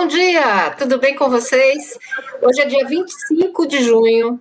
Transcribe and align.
Bom 0.00 0.06
dia, 0.06 0.70
tudo 0.78 0.98
bem 0.98 1.14
com 1.14 1.28
vocês? 1.28 1.98
Hoje 2.40 2.62
é 2.62 2.64
dia 2.64 2.86
25 2.86 3.66
de 3.66 3.84
junho. 3.84 4.40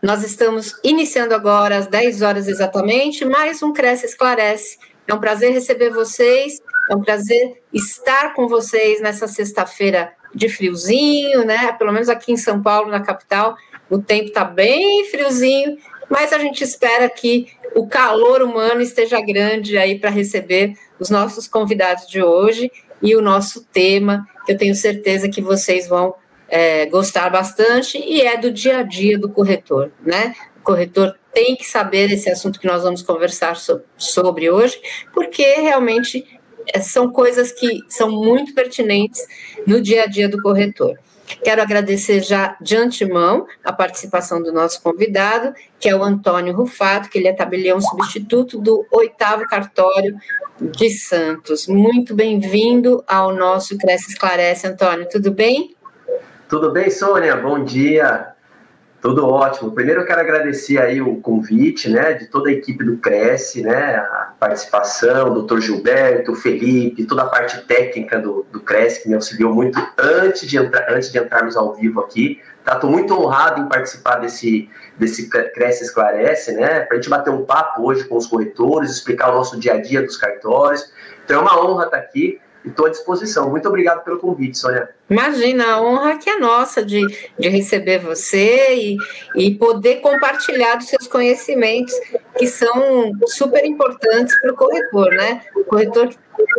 Nós 0.00 0.24
estamos 0.24 0.72
iniciando 0.82 1.34
agora 1.34 1.76
às 1.76 1.86
10 1.86 2.22
horas 2.22 2.48
exatamente, 2.48 3.22
mais 3.22 3.62
um 3.62 3.74
Cresce 3.74 4.06
Esclarece. 4.06 4.78
É 5.06 5.12
um 5.12 5.20
prazer 5.20 5.52
receber 5.52 5.90
vocês, 5.90 6.62
é 6.90 6.94
um 6.94 7.02
prazer 7.02 7.62
estar 7.74 8.32
com 8.32 8.48
vocês 8.48 9.02
nessa 9.02 9.28
sexta-feira 9.28 10.14
de 10.34 10.48
friozinho, 10.48 11.44
né? 11.44 11.72
Pelo 11.72 11.92
menos 11.92 12.08
aqui 12.08 12.32
em 12.32 12.38
São 12.38 12.62
Paulo, 12.62 12.90
na 12.90 13.00
capital, 13.00 13.54
o 13.90 13.98
tempo 13.98 14.28
está 14.28 14.44
bem 14.44 15.04
friozinho, 15.10 15.76
mas 16.08 16.32
a 16.32 16.38
gente 16.38 16.64
espera 16.64 17.06
que 17.10 17.48
o 17.74 17.86
calor 17.86 18.40
humano 18.40 18.80
esteja 18.80 19.20
grande 19.20 19.76
aí 19.76 19.98
para 19.98 20.08
receber 20.08 20.72
os 20.98 21.10
nossos 21.10 21.46
convidados 21.46 22.08
de 22.08 22.22
hoje 22.22 22.72
e 23.06 23.14
o 23.14 23.22
nosso 23.22 23.64
tema, 23.66 24.26
que 24.44 24.52
eu 24.52 24.58
tenho 24.58 24.74
certeza 24.74 25.28
que 25.28 25.40
vocês 25.40 25.86
vão 25.86 26.12
é, 26.48 26.86
gostar 26.86 27.30
bastante, 27.30 27.98
e 27.98 28.20
é 28.20 28.36
do 28.36 28.50
dia 28.50 28.78
a 28.78 28.82
dia 28.82 29.16
do 29.16 29.28
corretor, 29.28 29.92
né? 30.02 30.34
O 30.58 30.62
corretor 30.62 31.16
tem 31.32 31.54
que 31.54 31.64
saber 31.64 32.10
esse 32.10 32.28
assunto 32.28 32.58
que 32.58 32.66
nós 32.66 32.82
vamos 32.82 33.02
conversar 33.02 33.54
so 33.54 33.80
sobre 33.96 34.50
hoje, 34.50 34.76
porque 35.14 35.44
realmente 35.54 36.24
é, 36.74 36.80
são 36.80 37.12
coisas 37.12 37.52
que 37.52 37.80
são 37.88 38.10
muito 38.10 38.52
pertinentes 38.52 39.24
no 39.64 39.80
dia 39.80 40.02
a 40.02 40.06
dia 40.06 40.28
do 40.28 40.42
corretor. 40.42 40.98
Quero 41.42 41.60
agradecer 41.62 42.22
já 42.22 42.56
de 42.60 42.76
antemão 42.76 43.46
a 43.64 43.72
participação 43.72 44.42
do 44.42 44.52
nosso 44.52 44.82
convidado, 44.82 45.54
que 45.78 45.88
é 45.88 45.96
o 45.96 46.02
Antônio 46.02 46.54
Rufato, 46.54 47.08
que 47.08 47.18
ele 47.18 47.28
é 47.28 47.32
tabelião 47.32 47.80
substituto 47.80 48.58
do 48.58 48.86
oitavo 48.90 49.44
cartório 49.44 50.16
de 50.60 50.90
Santos. 50.90 51.66
Muito 51.66 52.14
bem-vindo 52.14 53.02
ao 53.06 53.34
nosso 53.34 53.76
Cresce 53.76 54.10
Esclarece, 54.10 54.66
Antônio. 54.66 55.08
Tudo 55.08 55.30
bem? 55.30 55.74
Tudo 56.48 56.70
bem, 56.70 56.90
Sônia? 56.90 57.36
Bom 57.36 57.64
dia. 57.64 58.35
Tudo 59.00 59.26
ótimo. 59.26 59.72
Primeiro 59.72 60.00
eu 60.00 60.06
quero 60.06 60.20
agradecer 60.20 60.78
aí 60.80 61.00
o 61.00 61.16
convite, 61.16 61.88
né, 61.88 62.14
de 62.14 62.26
toda 62.26 62.48
a 62.48 62.52
equipe 62.52 62.82
do 62.82 62.96
Cresce, 62.96 63.62
né, 63.62 63.96
a 63.96 64.32
participação, 64.38 65.28
o 65.28 65.34
doutor 65.34 65.60
Gilberto, 65.60 66.32
o 66.32 66.34
Felipe, 66.34 67.04
toda 67.04 67.22
a 67.22 67.26
parte 67.26 67.60
técnica 67.66 68.18
do, 68.18 68.46
do 68.50 68.60
Cresce 68.60 69.02
que 69.02 69.08
me 69.08 69.14
auxiliou 69.14 69.54
muito 69.54 69.78
antes 69.98 70.48
de, 70.48 70.56
entrar, 70.56 70.90
antes 70.90 71.12
de 71.12 71.18
entrarmos 71.18 71.56
ao 71.56 71.74
vivo 71.74 72.00
aqui. 72.00 72.40
Estou 72.58 72.80
tá? 72.80 72.86
muito 72.86 73.14
honrado 73.14 73.60
em 73.60 73.68
participar 73.68 74.16
desse, 74.16 74.68
desse 74.98 75.28
Cresce 75.28 75.84
Esclarece, 75.84 76.52
né, 76.52 76.80
para 76.80 76.96
a 76.96 77.00
gente 77.00 77.10
bater 77.10 77.30
um 77.30 77.44
papo 77.44 77.82
hoje 77.86 78.04
com 78.04 78.16
os 78.16 78.26
corretores, 78.26 78.90
explicar 78.90 79.30
o 79.30 79.34
nosso 79.34 79.60
dia 79.60 79.74
a 79.74 79.80
dia 79.80 80.02
dos 80.02 80.16
cartórios. 80.16 80.90
Então 81.24 81.38
é 81.38 81.42
uma 81.42 81.64
honra 81.64 81.84
estar 81.84 81.98
aqui 81.98 82.40
estou 82.68 82.86
à 82.86 82.90
disposição. 82.90 83.50
Muito 83.50 83.68
obrigado 83.68 84.04
pelo 84.04 84.18
convite, 84.18 84.58
Sônia. 84.58 84.88
Imagina, 85.08 85.74
a 85.74 85.82
honra 85.82 86.16
que 86.18 86.28
é 86.28 86.38
nossa 86.38 86.84
de, 86.84 87.00
de 87.38 87.48
receber 87.48 87.98
você 87.98 88.74
e, 88.74 88.96
e 89.36 89.54
poder 89.54 89.96
compartilhar 89.96 90.76
dos 90.76 90.88
seus 90.88 91.06
conhecimentos, 91.06 91.94
que 92.36 92.46
são 92.46 93.12
super 93.26 93.64
importantes 93.64 94.38
para 94.40 94.52
o 94.52 94.56
corretor, 94.56 95.10
né? 95.12 95.42
O 95.54 95.64
corretor 95.64 96.10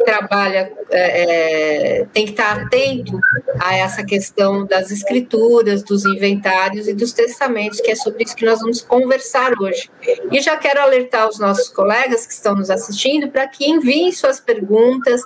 trabalha 0.06 0.72
é, 0.90 2.00
é, 2.00 2.06
tem 2.14 2.26
que 2.26 2.32
estar 2.32 2.62
atento 2.62 3.20
a 3.60 3.76
essa 3.76 4.04
questão 4.04 4.66
das 4.66 4.92
escrituras, 4.92 5.84
dos 5.84 6.06
inventários 6.06 6.88
e 6.88 6.94
dos 6.94 7.12
testamentos, 7.14 7.82
que 7.82 7.92
é 7.92 7.96
sobre 7.96 8.24
isso 8.24 8.36
que 8.36 8.46
nós 8.46 8.60
vamos 8.60 8.82
conversar 8.82 9.52
hoje. 9.60 9.90
E 10.32 10.40
já 10.40 10.56
quero 10.56 10.82
alertar 10.82 11.28
os 11.28 11.40
nossos 11.40 11.70
colegas 11.70 12.26
que 12.26 12.34
estão 12.34 12.56
nos 12.56 12.70
assistindo 12.70 13.30
para 13.30 13.48
que 13.48 13.70
enviem 13.70 14.12
suas 14.12 14.40
perguntas 14.40 15.22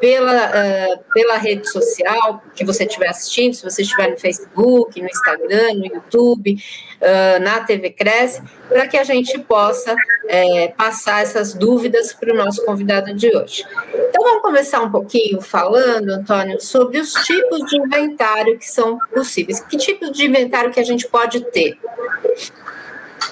pela, 0.00 0.50
uh, 0.50 1.04
pela 1.12 1.36
rede 1.36 1.68
social 1.70 2.42
que 2.54 2.64
você 2.64 2.84
estiver 2.84 3.08
assistindo, 3.08 3.54
se 3.54 3.62
você 3.62 3.82
estiver 3.82 4.10
no 4.10 4.16
Facebook, 4.16 5.00
no 5.00 5.08
Instagram, 5.08 5.74
no 5.74 5.86
YouTube, 5.86 6.56
uh, 7.00 7.42
na 7.42 7.60
TV 7.60 7.90
Cresce, 7.90 8.42
para 8.68 8.86
que 8.86 8.96
a 8.96 9.04
gente 9.04 9.38
possa 9.38 9.94
é, 10.28 10.68
passar 10.76 11.22
essas 11.22 11.54
dúvidas 11.54 12.12
para 12.12 12.32
o 12.32 12.36
nosso 12.36 12.64
convidado 12.64 13.14
de 13.14 13.34
hoje. 13.36 13.64
Então, 13.94 14.22
vamos 14.22 14.42
começar 14.42 14.80
um 14.80 14.90
pouquinho 14.90 15.40
falando, 15.40 16.10
Antônio, 16.10 16.60
sobre 16.60 16.98
os 16.98 17.12
tipos 17.12 17.60
de 17.68 17.76
inventário 17.76 18.58
que 18.58 18.68
são 18.68 18.98
possíveis. 19.14 19.60
Que 19.60 19.76
tipos 19.76 20.10
de 20.12 20.26
inventário 20.26 20.72
que 20.72 20.80
a 20.80 20.84
gente 20.84 21.06
pode 21.06 21.40
ter? 21.52 21.78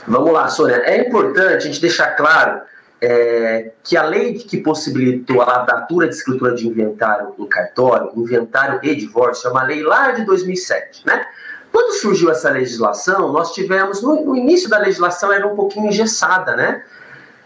Vamos 0.07 0.33
lá, 0.33 0.49
Sônia. 0.49 0.77
É 0.85 1.01
importante 1.01 1.57
a 1.57 1.61
gente 1.61 1.81
deixar 1.81 2.15
claro 2.17 2.63
é, 3.05 3.73
que 3.83 3.99
a 3.99 4.03
lei 4.05 4.33
que 4.35 4.57
possibilitou 4.59 5.43
a 5.43 5.45
lavratura 5.45 6.09
de 6.09 6.15
escritura 6.15 6.55
de 6.55 6.67
inventário 6.67 7.35
em 7.39 7.47
cartório, 7.47 8.13
inventário 8.17 8.81
e 8.83 8.95
divórcio, 8.95 9.49
é 9.49 9.51
uma 9.51 9.63
lei 9.63 9.83
lá 9.83 10.13
de 10.13 10.25
2007, 10.25 11.07
né? 11.07 11.27
Quando 11.71 11.93
surgiu 11.93 12.31
essa 12.31 12.49
legislação, 12.49 13.31
nós 13.31 13.53
tivemos, 13.53 14.01
no, 14.01 14.25
no 14.25 14.37
início 14.37 14.71
da 14.71 14.79
legislação 14.79 15.31
era 15.31 15.47
um 15.47 15.55
pouquinho 15.55 15.89
engessada, 15.89 16.57
né? 16.57 16.83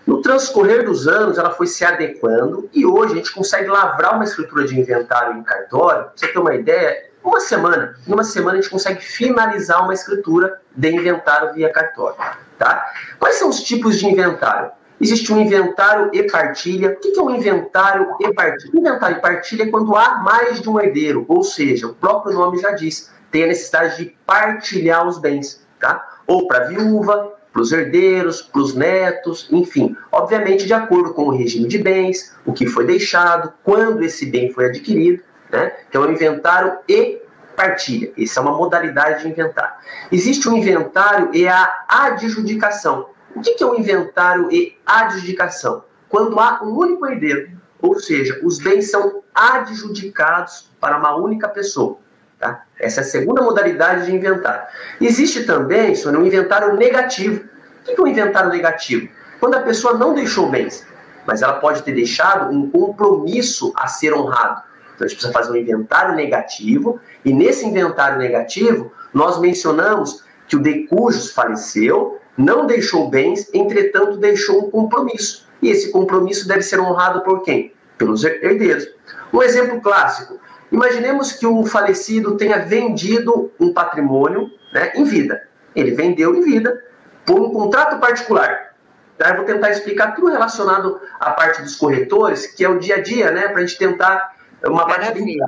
No 0.06 0.22
transcorrer 0.22 0.84
dos 0.84 1.08
anos, 1.08 1.38
ela 1.38 1.50
foi 1.50 1.66
se 1.66 1.84
adequando 1.84 2.70
e 2.72 2.86
hoje 2.86 3.14
a 3.14 3.16
gente 3.16 3.32
consegue 3.32 3.68
lavrar 3.68 4.14
uma 4.14 4.24
escritura 4.24 4.64
de 4.64 4.78
inventário 4.78 5.36
em 5.36 5.42
cartório. 5.42 6.04
Pra 6.04 6.12
você 6.14 6.28
ter 6.28 6.38
uma 6.38 6.54
ideia, 6.54 7.10
uma 7.24 7.40
semana. 7.40 7.96
Em 8.06 8.12
uma 8.12 8.24
semana 8.24 8.58
a 8.58 8.60
gente 8.60 8.70
consegue 8.70 9.02
finalizar 9.04 9.82
uma 9.82 9.92
escritura 9.92 10.60
de 10.74 10.88
inventário 10.88 11.52
via 11.52 11.70
cartório. 11.70 12.16
Tá? 12.56 12.86
Quais 13.18 13.34
são 13.36 13.48
os 13.48 13.60
tipos 13.62 13.98
de 13.98 14.06
inventário? 14.06 14.77
Existe 15.00 15.32
um 15.32 15.40
inventário 15.40 16.10
e 16.12 16.24
partilha. 16.24 16.90
O 16.90 16.96
que 16.96 17.18
é 17.18 17.22
um 17.22 17.30
inventário 17.30 18.08
e 18.20 18.32
partilha? 18.32 18.70
Inventário 18.74 19.18
e 19.18 19.20
partilha 19.20 19.62
é 19.62 19.66
quando 19.66 19.94
há 19.96 20.18
mais 20.18 20.60
de 20.60 20.68
um 20.68 20.80
herdeiro, 20.80 21.24
ou 21.28 21.42
seja, 21.42 21.86
o 21.86 21.94
próprio 21.94 22.34
nome 22.34 22.58
já 22.58 22.72
diz 22.72 23.10
tem 23.30 23.44
a 23.44 23.48
necessidade 23.48 24.04
de 24.04 24.16
partilhar 24.26 25.06
os 25.06 25.18
bens, 25.18 25.66
tá? 25.78 26.18
Ou 26.26 26.46
para 26.46 26.64
a 26.64 26.68
viúva, 26.68 27.34
para 27.52 27.62
os 27.62 27.72
herdeiros, 27.72 28.42
para 28.42 28.60
os 28.60 28.74
netos, 28.74 29.48
enfim. 29.50 29.94
Obviamente, 30.10 30.66
de 30.66 30.72
acordo 30.72 31.12
com 31.12 31.24
o 31.24 31.30
regime 31.30 31.68
de 31.68 31.78
bens, 31.78 32.34
o 32.46 32.52
que 32.52 32.66
foi 32.66 32.86
deixado, 32.86 33.52
quando 33.62 34.02
esse 34.02 34.26
bem 34.26 34.52
foi 34.52 34.66
adquirido, 34.66 35.22
né? 35.50 35.72
Então, 35.88 36.04
é 36.04 36.06
o 36.06 36.12
inventário 36.12 36.78
e 36.88 37.20
partilha. 37.56 38.12
Essa 38.16 38.40
é 38.40 38.42
uma 38.42 38.56
modalidade 38.56 39.22
de 39.22 39.28
inventário. 39.28 39.74
Existe 40.12 40.48
o 40.48 40.56
inventário 40.56 41.30
e 41.34 41.48
a 41.48 41.84
adjudicação. 41.88 43.10
O 43.38 43.40
que 43.40 43.62
é 43.62 43.66
o 43.66 43.76
inventário 43.76 44.50
e 44.50 44.76
adjudicação? 44.84 45.84
Quando 46.08 46.40
há 46.40 46.60
um 46.60 46.76
único 46.76 47.06
herdeiro, 47.06 47.52
ou 47.80 47.96
seja, 48.00 48.40
os 48.42 48.58
bens 48.58 48.90
são 48.90 49.22
adjudicados 49.32 50.68
para 50.80 50.98
uma 50.98 51.14
única 51.14 51.48
pessoa. 51.48 51.98
Tá? 52.36 52.64
Essa 52.80 53.00
é 53.00 53.04
a 53.04 53.06
segunda 53.06 53.40
modalidade 53.40 54.06
de 54.06 54.12
inventário. 54.12 54.66
Existe 55.00 55.44
também, 55.44 55.94
Sônia, 55.94 56.18
um 56.18 56.26
inventário 56.26 56.74
negativo. 56.74 57.44
O 57.82 57.84
que 57.84 58.00
é 58.00 58.02
um 58.02 58.08
inventário 58.08 58.50
negativo? 58.50 59.08
Quando 59.38 59.54
a 59.54 59.62
pessoa 59.62 59.94
não 59.94 60.14
deixou 60.14 60.50
bens, 60.50 60.84
mas 61.24 61.40
ela 61.40 61.60
pode 61.60 61.84
ter 61.84 61.92
deixado 61.92 62.50
um 62.50 62.68
compromisso 62.68 63.72
a 63.76 63.86
ser 63.86 64.14
honrado. 64.14 64.62
Então 64.96 65.04
a 65.04 65.08
gente 65.08 65.16
precisa 65.16 65.32
fazer 65.32 65.52
um 65.52 65.56
inventário 65.56 66.16
negativo, 66.16 67.00
e 67.24 67.32
nesse 67.32 67.64
inventário 67.64 68.18
negativo, 68.18 68.92
nós 69.14 69.38
mencionamos 69.38 70.24
que 70.48 70.56
o 70.56 70.60
de 70.60 70.88
cujos 70.88 71.30
faleceu, 71.30 72.18
não 72.38 72.66
deixou 72.66 73.10
bens, 73.10 73.50
entretanto 73.52 74.16
deixou 74.16 74.66
um 74.66 74.70
compromisso. 74.70 75.48
E 75.60 75.68
esse 75.68 75.90
compromisso 75.90 76.46
deve 76.46 76.62
ser 76.62 76.78
honrado 76.78 77.22
por 77.22 77.42
quem? 77.42 77.74
Pelos 77.98 78.22
herdeiros. 78.22 78.86
Um 79.32 79.42
exemplo 79.42 79.80
clássico: 79.80 80.38
Imaginemos 80.70 81.32
que 81.32 81.46
o 81.46 81.66
falecido 81.66 82.36
tenha 82.36 82.58
vendido 82.58 83.50
um 83.58 83.72
patrimônio 83.72 84.48
né, 84.72 84.92
em 84.94 85.02
vida. 85.02 85.42
Ele 85.74 85.90
vendeu 85.90 86.34
em 86.36 86.42
vida 86.42 86.80
por 87.26 87.40
um 87.40 87.50
contrato 87.52 87.98
particular. 87.98 88.74
Tá? 89.18 89.30
Eu 89.30 89.36
vou 89.36 89.44
tentar 89.44 89.70
explicar 89.70 90.14
tudo 90.14 90.28
relacionado 90.28 91.00
à 91.18 91.32
parte 91.32 91.60
dos 91.60 91.74
corretores, 91.74 92.46
que 92.46 92.64
é 92.64 92.68
o 92.68 92.78
dia 92.78 92.96
a 92.96 93.02
dia, 93.02 93.32
né, 93.32 93.48
para 93.48 93.58
a 93.58 93.66
gente 93.66 93.76
tentar 93.76 94.36
uma 94.64 94.86
parte 94.86 95.12
bem 95.12 95.38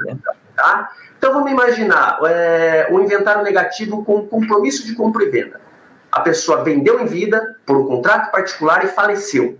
tá? 0.56 0.90
Então 1.16 1.32
vamos 1.32 1.50
imaginar 1.50 2.18
é, 2.24 2.88
um 2.90 3.00
inventário 3.00 3.42
negativo 3.42 4.04
com 4.04 4.26
compromisso 4.26 4.86
de 4.86 4.94
compra 4.94 5.22
e 5.24 5.30
venda. 5.30 5.60
A 6.10 6.20
pessoa 6.20 6.64
vendeu 6.64 7.00
em 7.00 7.06
vida 7.06 7.56
por 7.64 7.76
um 7.76 7.86
contrato 7.86 8.30
particular 8.30 8.84
e 8.84 8.88
faleceu. 8.88 9.58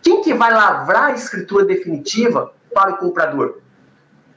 Quem 0.00 0.22
que 0.22 0.34
vai 0.34 0.52
lavrar 0.52 1.10
a 1.10 1.12
escritura 1.12 1.64
definitiva 1.64 2.52
para 2.72 2.94
o 2.94 2.96
comprador? 2.98 3.62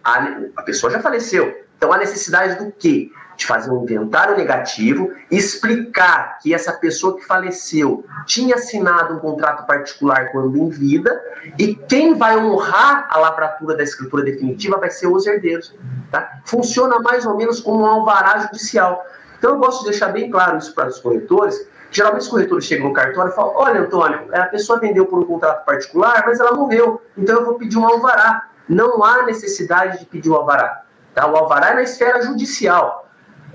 a, 0.06 0.38
a 0.58 0.62
pessoa 0.62 0.92
já 0.92 1.00
faleceu. 1.00 1.66
Então, 1.76 1.92
a 1.92 1.98
necessidade 1.98 2.64
do 2.64 2.72
quê? 2.72 3.10
De 3.36 3.46
fazer 3.46 3.70
um 3.70 3.84
inventário 3.84 4.38
negativo, 4.38 5.12
explicar 5.30 6.38
que 6.40 6.54
essa 6.54 6.72
pessoa 6.72 7.18
que 7.18 7.26
faleceu 7.26 8.06
tinha 8.26 8.56
assinado 8.56 9.16
um 9.16 9.20
contrato 9.20 9.66
particular 9.66 10.32
quando 10.32 10.56
em 10.56 10.70
vida, 10.70 11.22
e 11.58 11.76
quem 11.76 12.14
vai 12.14 12.38
honrar 12.38 13.10
a 13.10 13.18
lavratura 13.18 13.76
da 13.76 13.84
escritura 13.84 14.24
definitiva 14.24 14.78
vai 14.78 14.90
ser 14.90 15.08
os 15.08 15.26
herdeiros. 15.26 15.76
Tá? 16.12 16.40
Funciona 16.46 17.00
mais 17.00 17.26
ou 17.26 17.36
menos 17.36 17.60
como 17.60 17.82
um 17.82 17.86
alvará 17.86 18.40
judicial. 18.40 19.04
Então, 19.46 19.58
eu 19.58 19.60
gosto 19.60 19.84
de 19.84 19.92
deixar 19.92 20.08
bem 20.08 20.32
claro 20.32 20.58
isso 20.58 20.74
para 20.74 20.88
os 20.88 21.00
corretores. 21.00 21.70
Geralmente, 21.92 22.24
os 22.24 22.28
corretores 22.28 22.66
chegam 22.66 22.88
no 22.88 22.94
cartório 22.94 23.32
e 23.32 23.36
falam: 23.36 23.54
Olha, 23.56 23.82
Antônio, 23.82 24.28
a 24.34 24.46
pessoa 24.48 24.80
vendeu 24.80 25.06
por 25.06 25.20
um 25.20 25.24
contrato 25.24 25.64
particular, 25.64 26.24
mas 26.26 26.40
ela 26.40 26.54
morreu, 26.54 27.00
então 27.16 27.36
eu 27.36 27.46
vou 27.46 27.54
pedir 27.54 27.78
um 27.78 27.86
alvará 27.86 28.50
não 28.68 29.04
há 29.04 29.24
necessidade 29.24 30.00
de 30.00 30.06
pedir 30.06 30.30
o 30.30 30.36
alvará. 30.36 30.84
Tá? 31.14 31.28
O 31.32 31.36
alvará 31.36 31.70
é 31.70 31.76
na 31.76 31.84
esfera 31.84 32.24
judicial. 32.24 33.08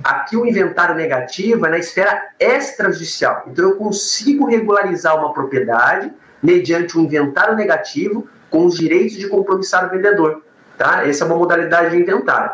Aqui 0.03 0.37
o 0.37 0.47
inventário 0.47 0.95
negativo 0.95 1.67
é 1.67 1.71
na 1.71 1.79
esfera 1.79 2.29
extrajudicial. 2.39 3.43
Então 3.49 3.71
eu 3.71 3.77
consigo 3.77 4.47
regularizar 4.47 5.19
uma 5.19 5.33
propriedade 5.33 6.13
mediante 6.41 6.97
um 6.97 7.03
inventário 7.03 7.55
negativo 7.55 8.29
com 8.49 8.65
os 8.65 8.77
direitos 8.77 9.17
de 9.17 9.29
compromissar 9.29 9.87
o 9.87 9.91
vendedor. 9.91 10.43
Tá? 10.81 11.07
Essa 11.07 11.25
é 11.25 11.27
uma 11.27 11.37
modalidade 11.37 11.91
de 11.91 11.99
inventário. 11.99 12.53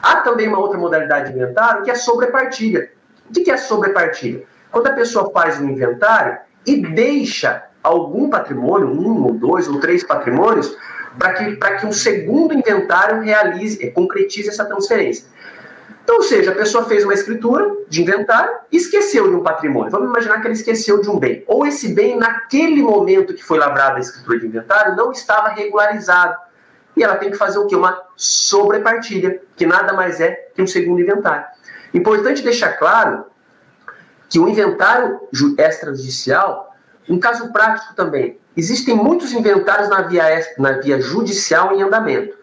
Há 0.00 0.20
também 0.20 0.46
uma 0.46 0.60
outra 0.60 0.78
modalidade 0.78 1.32
de 1.32 1.36
inventário 1.36 1.82
que 1.82 1.90
é 1.90 1.96
sobrepartilha. 1.96 2.88
O 3.28 3.32
que 3.32 3.50
é 3.50 3.56
sobrepartilha? 3.56 4.44
Quando 4.70 4.86
a 4.86 4.92
pessoa 4.92 5.32
faz 5.32 5.60
um 5.60 5.68
inventário 5.68 6.38
e 6.64 6.76
deixa 6.76 7.64
algum 7.82 8.30
patrimônio, 8.30 8.86
um 8.86 9.24
ou 9.24 9.32
dois 9.32 9.66
ou 9.66 9.80
três 9.80 10.04
patrimônios, 10.04 10.78
para 11.18 11.32
que, 11.32 11.56
que 11.56 11.86
um 11.86 11.92
segundo 11.92 12.54
inventário 12.54 13.20
realize, 13.22 13.90
concretize 13.90 14.50
essa 14.50 14.64
transferência. 14.64 15.26
Então, 16.04 16.18
ou 16.18 16.22
seja, 16.22 16.52
a 16.52 16.54
pessoa 16.54 16.84
fez 16.84 17.02
uma 17.02 17.14
escritura 17.14 17.74
de 17.88 18.02
inventário 18.02 18.54
e 18.70 18.76
esqueceu 18.76 19.28
de 19.28 19.34
um 19.34 19.42
patrimônio. 19.42 19.90
Vamos 19.90 20.10
imaginar 20.10 20.40
que 20.40 20.46
ele 20.46 20.54
esqueceu 20.54 21.00
de 21.00 21.10
um 21.10 21.18
bem. 21.18 21.42
Ou 21.48 21.66
esse 21.66 21.92
bem, 21.92 22.16
naquele 22.16 22.80
momento 22.82 23.34
que 23.34 23.42
foi 23.42 23.58
lavrada 23.58 23.96
a 23.96 24.00
escritura 24.00 24.38
de 24.38 24.46
inventário, 24.46 24.94
não 24.94 25.10
estava 25.10 25.48
regularizado 25.48 26.36
e 26.96 27.02
ela 27.02 27.16
tem 27.16 27.30
que 27.30 27.36
fazer 27.36 27.58
o 27.58 27.66
quê? 27.66 27.74
Uma 27.74 28.00
sobrepartilha, 28.16 29.40
que 29.56 29.66
nada 29.66 29.92
mais 29.92 30.20
é 30.20 30.30
que 30.54 30.62
um 30.62 30.66
segundo 30.66 31.00
inventário. 31.00 31.46
Importante 31.92 32.42
deixar 32.42 32.74
claro 32.74 33.26
que 34.28 34.38
o 34.38 34.48
inventário 34.48 35.20
extrajudicial, 35.58 36.74
um 37.08 37.18
caso 37.18 37.52
prático 37.52 37.94
também, 37.94 38.38
existem 38.56 38.94
muitos 38.94 39.32
inventários 39.32 39.88
na 39.88 40.02
via, 40.02 40.24
na 40.58 40.72
via 40.72 41.00
judicial 41.00 41.74
em 41.74 41.82
andamento. 41.82 42.36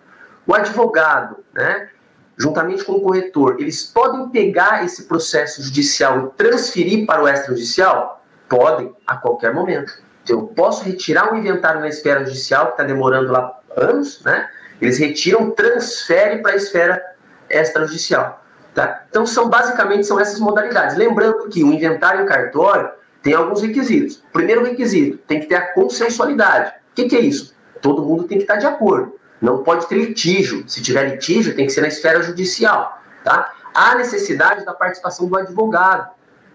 O 0.45 0.53
advogado, 0.53 1.37
né, 1.53 1.89
juntamente 2.37 2.83
com 2.83 2.93
o 2.93 3.01
corretor, 3.01 3.57
eles 3.59 3.83
podem 3.83 4.29
pegar 4.29 4.83
esse 4.83 5.03
processo 5.03 5.61
judicial 5.61 6.27
e 6.27 6.37
transferir 6.37 7.05
para 7.05 7.23
o 7.23 7.27
extrajudicial? 7.27 8.23
Podem, 8.49 8.93
a 9.07 9.15
qualquer 9.15 9.53
momento. 9.53 9.93
Então, 10.23 10.39
eu 10.39 10.47
posso 10.47 10.83
retirar 10.83 11.33
um 11.33 11.37
inventário 11.37 11.79
na 11.79 11.87
esfera 11.87 12.25
judicial, 12.25 12.67
que 12.67 12.71
está 12.73 12.83
demorando 12.83 13.31
lá 13.31 13.60
anos, 13.77 14.21
né? 14.23 14.49
Eles 14.81 14.97
retiram, 14.97 15.51
transferem 15.51 16.41
para 16.41 16.53
a 16.53 16.55
esfera 16.55 17.01
extrajudicial. 17.49 18.43
Tá? 18.73 19.03
Então, 19.09 19.25
são 19.25 19.49
basicamente 19.49 20.07
são 20.07 20.19
essas 20.19 20.39
modalidades. 20.39 20.95
Lembrando 20.95 21.49
que 21.49 21.63
o 21.63 21.71
inventário 21.71 22.25
cartório 22.25 22.89
tem 23.21 23.33
alguns 23.33 23.61
requisitos. 23.61 24.23
Primeiro 24.31 24.63
requisito, 24.63 25.17
tem 25.19 25.39
que 25.39 25.45
ter 25.45 25.55
a 25.55 25.73
consensualidade. 25.73 26.71
O 26.91 26.95
que, 26.95 27.09
que 27.09 27.15
é 27.15 27.19
isso? 27.19 27.53
Todo 27.81 28.01
mundo 28.01 28.23
tem 28.23 28.37
que 28.37 28.43
estar 28.43 28.55
de 28.55 28.65
acordo. 28.65 29.19
Não 29.41 29.63
pode 29.63 29.87
ter 29.87 29.95
litígio. 29.95 30.67
Se 30.67 30.81
tiver 30.81 31.03
litígio, 31.09 31.55
tem 31.55 31.65
que 31.65 31.71
ser 31.71 31.81
na 31.81 31.87
esfera 31.87 32.21
judicial. 32.21 33.01
Tá? 33.23 33.51
Há 33.73 33.95
necessidade 33.95 34.65
da 34.65 34.73
participação 34.73 35.27
do 35.27 35.37
advogado. 35.37 36.11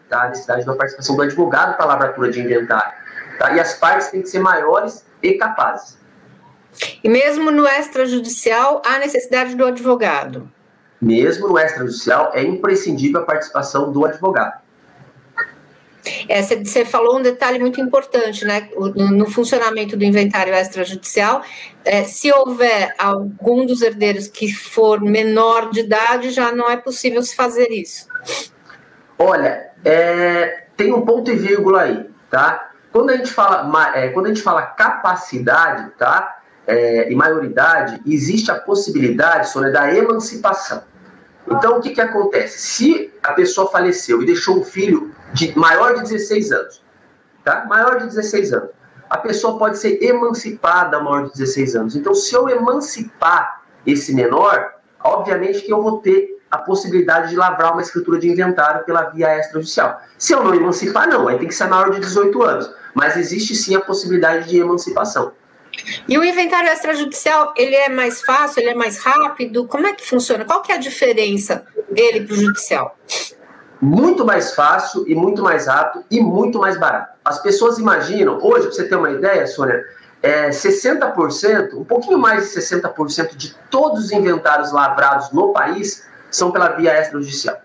Tá? 0.09 0.23
A 0.23 0.29
necessidade 0.29 0.65
da 0.65 0.75
participação 0.75 1.17
do 1.17 1.23
advogado 1.23 1.77
para 1.77 1.85
a 1.85 1.89
lavratura 1.89 2.31
de 2.31 2.41
inventário. 2.41 2.93
Tá? 3.39 3.53
E 3.53 3.61
as 3.61 3.75
partes 3.75 4.09
têm 4.09 4.23
que 4.23 4.29
ser 4.29 4.39
maiores 4.39 5.05
e 5.23 5.35
capazes. 5.35 5.99
E 7.03 7.09
mesmo 7.09 7.51
no 7.51 7.67
extrajudicial, 7.67 8.83
há 8.85 8.99
necessidade 8.99 9.55
do 9.55 9.65
advogado. 9.65 10.51
Mesmo 11.01 11.49
no 11.49 11.59
extrajudicial, 11.59 12.31
é 12.35 12.43
imprescindível 12.43 13.21
a 13.21 13.25
participação 13.25 13.93
do 13.93 14.05
advogado. 14.05 14.67
É, 16.29 16.41
você 16.43 16.85
falou 16.85 17.19
um 17.19 17.23
detalhe 17.23 17.59
muito 17.59 17.81
importante, 17.81 18.45
né? 18.45 18.69
No, 18.95 19.29
funcionamento 19.29 19.97
do 19.97 20.05
inventário 20.05 20.55
extrajudicial, 20.55 21.43
é, 21.85 22.05
se 22.05 22.33
houver 22.33 22.95
algum 22.99 23.67
dos 23.67 23.83
herdeiros 23.83 24.29
que 24.29 24.53
for 24.53 25.01
menor 25.01 25.71
de 25.71 25.81
idade, 25.81 26.31
já 26.31 26.53
não 26.53 26.71
é 26.71 26.77
possível 26.77 27.23
se 27.23 27.35
fazer 27.35 27.71
isso. 27.71 28.07
Olha, 29.19 29.71
é, 29.85 30.67
tem 30.77 30.93
um 30.93 31.03
ponto 31.03 31.31
e 31.31 31.37
vírgula 31.37 31.83
aí, 31.83 32.09
tá? 32.31 32.71
Quando 32.93 33.11
a 33.11 33.17
gente 33.17 33.31
fala, 33.31 33.93
é, 33.95 34.09
quando 34.09 34.27
a 34.27 34.29
gente 34.29 34.43
fala 34.43 34.63
capacidade, 34.63 35.91
tá? 35.99 36.36
É, 36.67 37.11
e 37.11 37.15
maioridade, 37.15 38.01
existe 38.07 38.51
a 38.51 38.57
possibilidade, 38.57 39.51
Sônia, 39.51 39.71
da 39.71 39.95
emancipação. 39.95 40.83
Então, 41.49 41.79
o 41.79 41.81
que, 41.81 41.91
que 41.91 42.01
acontece? 42.01 42.59
Se 42.59 43.13
a 43.23 43.33
pessoa 43.33 43.71
faleceu 43.71 44.23
e 44.23 44.27
deixou 44.27 44.59
um 44.59 44.65
filho 44.65 45.15
de 45.33 45.57
maior 45.57 45.95
de 45.95 46.03
16 46.03 46.53
anos, 46.53 46.85
tá? 47.45 47.65
Maior 47.67 47.99
de 47.99 48.07
16 48.07 48.53
anos, 48.53 48.71
a 49.09 49.19
pessoa 49.19 49.59
pode 49.59 49.79
ser 49.79 50.03
emancipada 50.03 51.01
maior 51.01 51.27
de 51.27 51.33
16 51.33 51.77
anos. 51.77 51.97
Então, 51.97 52.15
se 52.15 52.35
eu 52.35 52.49
emancipar 52.49 53.63
esse 53.87 54.13
menor, 54.13 54.75
obviamente 55.03 55.61
que 55.63 55.73
eu 55.73 55.81
vou 55.81 55.99
ter 55.99 56.37
a 56.51 56.59
possibilidade 56.59 57.31
de 57.31 57.37
lavrar 57.37 57.73
uma 57.73 57.83
escritura 57.83 58.19
de 58.19 58.29
inventário 58.29 58.85
pela 58.85 59.03
via 59.11 59.39
extrajudicial. 59.39 60.01
Se 60.17 60.33
eu 60.33 60.43
não 60.43 60.55
emancipar, 60.55 61.09
não, 61.09 61.29
aí 61.29 61.39
tem 61.39 61.49
que 61.49 61.55
ser 61.55 61.67
maior 61.67 61.91
de 61.91 62.01
18 62.01 62.43
anos. 62.43 62.71
Mas 62.95 63.17
existe 63.17 63.55
sim 63.55 63.75
a 63.75 63.81
possibilidade 63.81 64.49
de 64.49 64.59
emancipação. 64.59 65.33
E 66.09 66.19
o 66.19 66.25
inventário 66.25 66.71
extrajudicial, 66.71 67.53
ele 67.57 67.75
é 67.75 67.89
mais 67.89 68.23
fácil, 68.23 68.61
ele 68.61 68.71
é 68.71 68.75
mais 68.75 68.99
rápido? 68.99 69.67
Como 69.67 69.87
é 69.87 69.93
que 69.93 70.07
funciona? 70.07 70.45
Qual 70.45 70.63
que 70.63 70.73
é 70.73 70.77
a 70.77 70.79
diferença 70.79 71.65
dele 71.91 72.27
para 72.27 72.35
o 72.35 72.37
judicial? 72.37 72.99
Muito 73.81 74.25
mais 74.25 74.55
fácil 74.55 75.05
e 75.07 75.15
muito 75.15 75.43
mais 75.43 75.67
rápido 75.67 76.05
e 76.11 76.21
muito 76.21 76.59
mais 76.59 76.79
barato. 76.79 77.17
As 77.25 77.43
pessoas 77.43 77.79
imaginam, 77.79 78.39
hoje, 78.43 78.67
para 78.67 78.73
você 78.73 78.89
ter 78.89 78.97
uma 78.97 79.11
ideia, 79.11 79.47
Sônia, 79.47 79.85
é 80.23 80.49
60%, 80.49 81.75
um 81.75 81.85
pouquinho 81.85 82.19
mais 82.19 82.45
de 82.53 82.61
60% 82.61 83.37
de 83.37 83.55
todos 83.71 84.07
os 84.07 84.13
inventários 84.13 84.73
lavrados 84.73 85.31
no 85.31 85.53
país 85.53 86.07
são 86.31 86.51
pela 86.51 86.71
via 86.71 86.99
extrajudicial. 87.01 87.57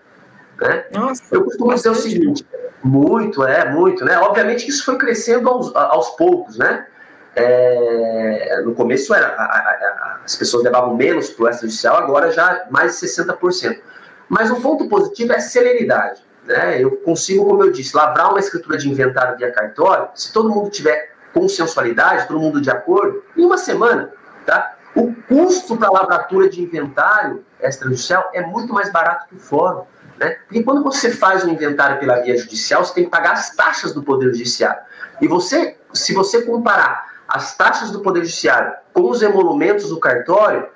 Né? 0.60 0.84
Nossa, 0.92 1.22
Eu 1.30 1.44
costumo 1.44 1.74
dizer 1.74 1.90
o 1.90 1.94
seguinte, 1.94 2.46
muito, 2.82 3.44
é, 3.44 3.70
muito, 3.70 4.04
né? 4.04 4.18
Obviamente 4.18 4.64
que 4.64 4.70
isso 4.70 4.84
foi 4.84 4.96
crescendo 4.96 5.48
aos, 5.48 5.74
aos 5.74 6.10
poucos, 6.10 6.58
né? 6.58 6.86
É, 7.34 8.60
no 8.64 8.74
começo 8.74 9.14
era, 9.14 9.28
a, 9.28 9.42
a, 9.42 10.20
as 10.24 10.36
pessoas 10.36 10.62
levavam 10.62 10.94
menos 10.94 11.30
para 11.30 11.44
o 11.44 11.48
extrajudicial, 11.48 11.96
agora 11.96 12.30
já 12.30 12.66
mais 12.70 13.00
de 13.00 13.06
60%. 13.06 13.80
Mas 14.28 14.50
o 14.50 14.60
ponto 14.60 14.88
positivo 14.88 15.32
é 15.32 15.36
a 15.36 15.40
celeridade. 15.40 16.22
Né? 16.44 16.82
Eu 16.82 16.96
consigo, 16.98 17.46
como 17.46 17.64
eu 17.64 17.72
disse, 17.72 17.96
lavrar 17.96 18.30
uma 18.30 18.38
escritura 18.38 18.76
de 18.76 18.90
inventário 18.90 19.36
via 19.36 19.50
cartório, 19.50 20.08
se 20.14 20.32
todo 20.32 20.50
mundo 20.50 20.70
tiver 20.70 21.12
consensualidade, 21.32 22.28
todo 22.28 22.38
mundo 22.38 22.60
de 22.60 22.70
acordo, 22.70 23.22
em 23.36 23.44
uma 23.44 23.56
semana. 23.56 24.10
Tá? 24.44 24.76
O 24.94 25.14
custo 25.26 25.76
para 25.76 25.88
a 25.88 25.92
lavratura 25.92 26.48
de 26.48 26.62
inventário 26.62 27.44
extrajudicial 27.60 28.30
é 28.34 28.42
muito 28.42 28.72
mais 28.72 28.90
barato 28.92 29.28
que 29.28 29.36
o 29.36 29.38
fórum. 29.38 29.84
Né? 30.18 30.36
Porque 30.46 30.62
quando 30.62 30.82
você 30.82 31.10
faz 31.10 31.44
um 31.44 31.48
inventário 31.48 31.98
pela 31.98 32.20
via 32.20 32.36
judicial, 32.36 32.84
você 32.84 32.94
tem 32.94 33.04
que 33.04 33.10
pagar 33.10 33.32
as 33.32 33.54
taxas 33.54 33.92
do 33.92 34.02
Poder 34.02 34.26
Judiciário. 34.26 34.82
E 35.20 35.28
você, 35.28 35.76
se 35.92 36.12
você 36.12 36.42
comparar 36.42 37.11
as 37.32 37.56
taxas 37.56 37.90
do 37.90 38.00
Poder 38.00 38.26
Judiciário 38.26 38.74
com 38.92 39.08
os 39.08 39.22
emolumentos 39.22 39.88
do 39.88 39.98
cartório, 39.98 40.66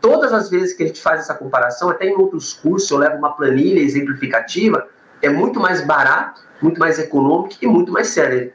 todas 0.00 0.32
as 0.32 0.50
vezes 0.50 0.74
que 0.74 0.82
a 0.82 0.86
gente 0.86 1.00
faz 1.00 1.20
essa 1.20 1.34
comparação, 1.34 1.88
até 1.88 2.06
em 2.06 2.16
outros 2.16 2.52
cursos 2.52 2.90
eu 2.90 2.98
levo 2.98 3.16
uma 3.16 3.30
planilha 3.36 3.78
exemplificativa, 3.78 4.88
é 5.22 5.28
muito 5.28 5.60
mais 5.60 5.86
barato, 5.86 6.42
muito 6.60 6.80
mais 6.80 6.98
econômico 6.98 7.54
e 7.62 7.66
muito 7.68 7.92
mais 7.92 8.08
sério. 8.08 8.52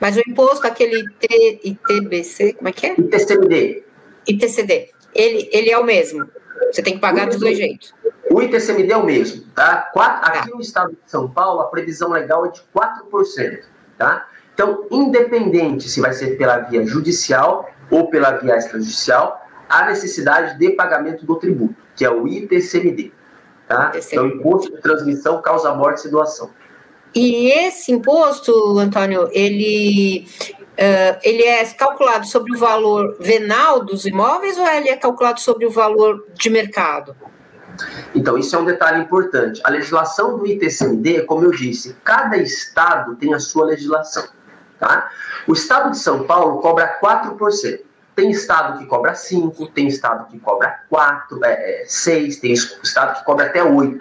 Mas 0.00 0.16
o 0.16 0.20
imposto, 0.26 0.66
aquele 0.66 1.04
ITBC, 1.62 2.54
como 2.54 2.68
é 2.68 2.72
que 2.72 2.86
é? 2.86 2.94
ITCMD. 2.98 3.84
ITCD, 4.26 4.90
ele, 5.14 5.50
ele 5.52 5.70
é 5.70 5.78
o 5.78 5.84
mesmo. 5.84 6.26
Você 6.72 6.82
tem 6.82 6.94
que 6.94 7.00
pagar 7.00 7.26
dos 7.26 7.36
dois 7.36 7.58
jeitos. 7.58 7.94
O 8.30 8.40
ITCMD 8.40 8.90
é 8.90 8.96
o 8.96 9.04
mesmo, 9.04 9.44
tá? 9.54 9.90
Aqui 9.94 10.48
tá. 10.48 10.54
no 10.54 10.60
estado 10.62 10.92
de 10.92 11.10
São 11.10 11.28
Paulo, 11.28 11.60
a 11.60 11.66
previsão 11.66 12.10
legal 12.10 12.46
é 12.46 12.50
de 12.50 12.62
4%, 12.74 13.64
tá? 13.98 14.26
Então, 14.60 14.88
independente 14.90 15.88
se 15.88 16.00
vai 16.00 16.12
ser 16.12 16.36
pela 16.36 16.58
via 16.58 16.84
judicial 16.84 17.70
ou 17.88 18.08
pela 18.08 18.32
via 18.32 18.56
extrajudicial, 18.56 19.40
há 19.68 19.86
necessidade 19.86 20.58
de 20.58 20.70
pagamento 20.70 21.24
do 21.24 21.36
tributo, 21.36 21.76
que 21.94 22.04
é 22.04 22.10
o 22.10 22.26
ITCMD. 22.26 23.12
Tá? 23.68 23.92
Então, 23.94 24.26
Imposto 24.26 24.74
de 24.74 24.82
Transmissão, 24.82 25.40
Causa 25.40 25.72
Morte 25.74 26.08
e 26.08 26.10
Doação. 26.10 26.50
E 27.14 27.52
esse 27.52 27.92
imposto, 27.92 28.76
Antônio, 28.80 29.28
ele, 29.30 30.26
uh, 30.50 31.18
ele 31.22 31.44
é 31.44 31.64
calculado 31.66 32.26
sobre 32.26 32.56
o 32.56 32.58
valor 32.58 33.16
venal 33.20 33.84
dos 33.84 34.06
imóveis 34.06 34.58
ou 34.58 34.66
ele 34.66 34.88
é 34.88 34.96
calculado 34.96 35.38
sobre 35.38 35.66
o 35.66 35.70
valor 35.70 36.26
de 36.34 36.50
mercado? 36.50 37.14
Então, 38.12 38.36
isso 38.36 38.56
é 38.56 38.58
um 38.58 38.64
detalhe 38.64 39.02
importante. 39.02 39.60
A 39.62 39.70
legislação 39.70 40.36
do 40.36 40.44
ITCMD, 40.44 41.22
como 41.22 41.44
eu 41.44 41.52
disse, 41.52 41.94
cada 42.02 42.36
estado 42.36 43.14
tem 43.14 43.32
a 43.32 43.38
sua 43.38 43.66
legislação. 43.66 44.36
Tá? 44.78 45.10
O 45.46 45.52
estado 45.52 45.90
de 45.90 45.98
São 45.98 46.24
Paulo 46.24 46.60
cobra 46.60 46.98
4%. 47.02 47.80
Tem 48.14 48.30
estado 48.30 48.78
que 48.78 48.86
cobra 48.86 49.12
5%, 49.12 49.72
tem 49.72 49.86
estado 49.86 50.26
que 50.28 50.40
cobra 50.40 50.80
4%, 50.92 51.40
é, 51.44 51.84
6%, 51.86 52.36
é, 52.36 52.40
tem 52.40 52.52
estado 52.52 53.18
que 53.18 53.24
cobra 53.24 53.46
até 53.46 53.62
8%. 53.62 54.00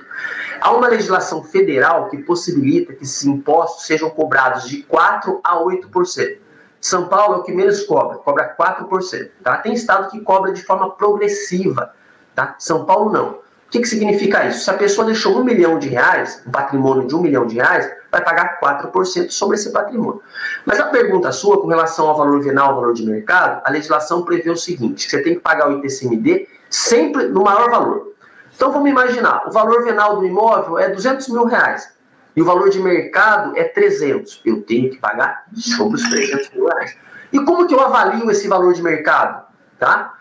Há 0.60 0.72
uma 0.72 0.88
legislação 0.88 1.44
federal 1.44 2.10
que 2.10 2.18
possibilita 2.18 2.94
que 2.94 3.04
esses 3.04 3.24
impostos 3.26 3.86
sejam 3.86 4.10
cobrados 4.10 4.68
de 4.68 4.84
4% 4.84 5.40
a 5.44 5.60
8%. 5.60 6.38
São 6.82 7.08
Paulo 7.08 7.36
é 7.36 7.38
o 7.38 7.44
que 7.44 7.52
menos 7.52 7.84
cobra, 7.84 8.18
cobra 8.18 8.56
4%. 8.56 9.30
Tá? 9.44 9.58
Tem 9.58 9.74
estado 9.74 10.10
que 10.10 10.20
cobra 10.22 10.52
de 10.52 10.64
forma 10.64 10.90
progressiva. 10.92 11.94
Tá? 12.34 12.56
São 12.58 12.86
Paulo 12.86 13.12
não. 13.12 13.47
O 13.68 13.70
que, 13.70 13.80
que 13.80 13.88
significa 13.88 14.48
isso? 14.48 14.64
Se 14.64 14.70
a 14.70 14.76
pessoa 14.76 15.06
deixou 15.06 15.38
um 15.38 15.44
milhão 15.44 15.78
de 15.78 15.90
reais, 15.90 16.42
um 16.48 16.52
patrimônio 16.52 17.06
de 17.06 17.14
um 17.14 17.22
milhão 17.22 17.46
de 17.46 17.56
reais, 17.56 17.92
vai 18.10 18.24
pagar 18.24 18.60
4% 18.62 19.30
sobre 19.30 19.58
esse 19.58 19.74
patrimônio. 19.74 20.22
Mas 20.66 20.80
a 20.80 20.86
pergunta 20.86 21.34
sua 21.34 21.62
com 21.62 21.68
relação 21.68 22.08
ao 22.08 22.16
valor 22.16 22.42
venal, 22.42 22.70
ao 22.70 22.76
valor 22.76 22.94
de 22.94 23.06
mercado, 23.06 23.62
a 23.66 23.70
legislação 23.70 24.24
prevê 24.24 24.50
o 24.50 24.56
seguinte: 24.56 25.10
você 25.10 25.22
tem 25.22 25.36
que 25.36 25.42
pagar 25.42 25.70
o 25.70 25.80
ITCMD 25.80 26.48
sempre 26.70 27.28
no 27.28 27.44
maior 27.44 27.70
valor. 27.70 28.14
Então 28.56 28.72
vamos 28.72 28.90
imaginar, 28.90 29.46
o 29.46 29.52
valor 29.52 29.84
venal 29.84 30.18
do 30.18 30.26
imóvel 30.26 30.80
é 30.80 30.90
200 30.90 31.28
mil 31.28 31.44
reais 31.44 31.94
e 32.38 32.42
o 32.42 32.46
valor 32.46 32.70
de 32.70 32.80
mercado 32.80 33.58
é 33.58 33.66
300. 33.66 34.42
Eu 34.46 34.62
tenho 34.62 34.90
que 34.90 34.98
pagar 34.98 35.46
sobre 35.54 35.98
os 35.98 36.10
300 36.10 36.52
mil 36.52 36.68
reais. 36.68 36.96
E 37.34 37.40
como 37.44 37.68
que 37.68 37.74
eu 37.76 37.82
avalio 37.82 38.32
esse 38.32 38.48
valor 38.48 38.74
de 38.74 38.82
mercado? 38.82 39.46
Tá? 39.78 40.14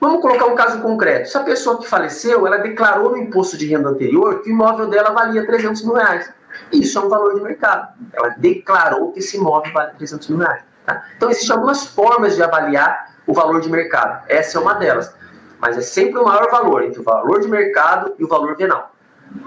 Vamos 0.00 0.20
colocar 0.20 0.46
um 0.46 0.54
caso 0.54 0.80
concreto. 0.80 1.28
Se 1.28 1.38
a 1.38 1.42
pessoa 1.42 1.78
que 1.78 1.88
faleceu, 1.88 2.46
ela 2.46 2.58
declarou 2.58 3.10
no 3.10 3.16
imposto 3.16 3.56
de 3.56 3.66
renda 3.66 3.88
anterior 3.88 4.42
que 4.42 4.50
o 4.50 4.52
imóvel 4.52 4.88
dela 4.88 5.10
valia 5.10 5.46
300 5.46 5.82
mil 5.82 5.94
reais. 5.94 6.32
Isso 6.72 6.98
é 6.98 7.02
um 7.02 7.08
valor 7.08 7.34
de 7.34 7.42
mercado. 7.42 7.94
Ela 8.12 8.30
declarou 8.36 9.12
que 9.12 9.20
esse 9.20 9.36
imóvel 9.36 9.72
vale 9.72 9.92
300 9.96 10.28
mil 10.28 10.38
reais. 10.38 10.62
Tá? 10.84 11.04
Então, 11.16 11.30
existem 11.30 11.54
algumas 11.54 11.86
formas 11.86 12.36
de 12.36 12.42
avaliar 12.42 13.16
o 13.26 13.32
valor 13.32 13.60
de 13.60 13.70
mercado. 13.70 14.24
Essa 14.28 14.58
é 14.58 14.60
uma 14.60 14.74
delas. 14.74 15.14
Mas 15.58 15.76
é 15.76 15.80
sempre 15.80 16.18
o 16.18 16.24
maior 16.24 16.50
valor 16.50 16.82
entre 16.82 17.00
o 17.00 17.02
valor 17.02 17.40
de 17.40 17.48
mercado 17.48 18.14
e 18.18 18.24
o 18.24 18.28
valor 18.28 18.56
venal. 18.56 18.94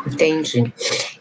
Entendi. 0.06 0.74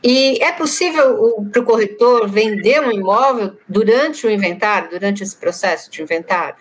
E 0.03 0.43
é 0.43 0.53
possível 0.53 1.47
para 1.53 1.63
o 1.63 1.65
corretor 1.65 2.29
vender 2.29 2.81
um 2.81 2.91
imóvel 2.91 3.57
durante 3.69 4.27
o 4.27 4.31
inventário, 4.31 4.91
durante 4.91 5.23
esse 5.23 5.37
processo 5.37 5.91
de 5.91 6.03
inventário? 6.03 6.57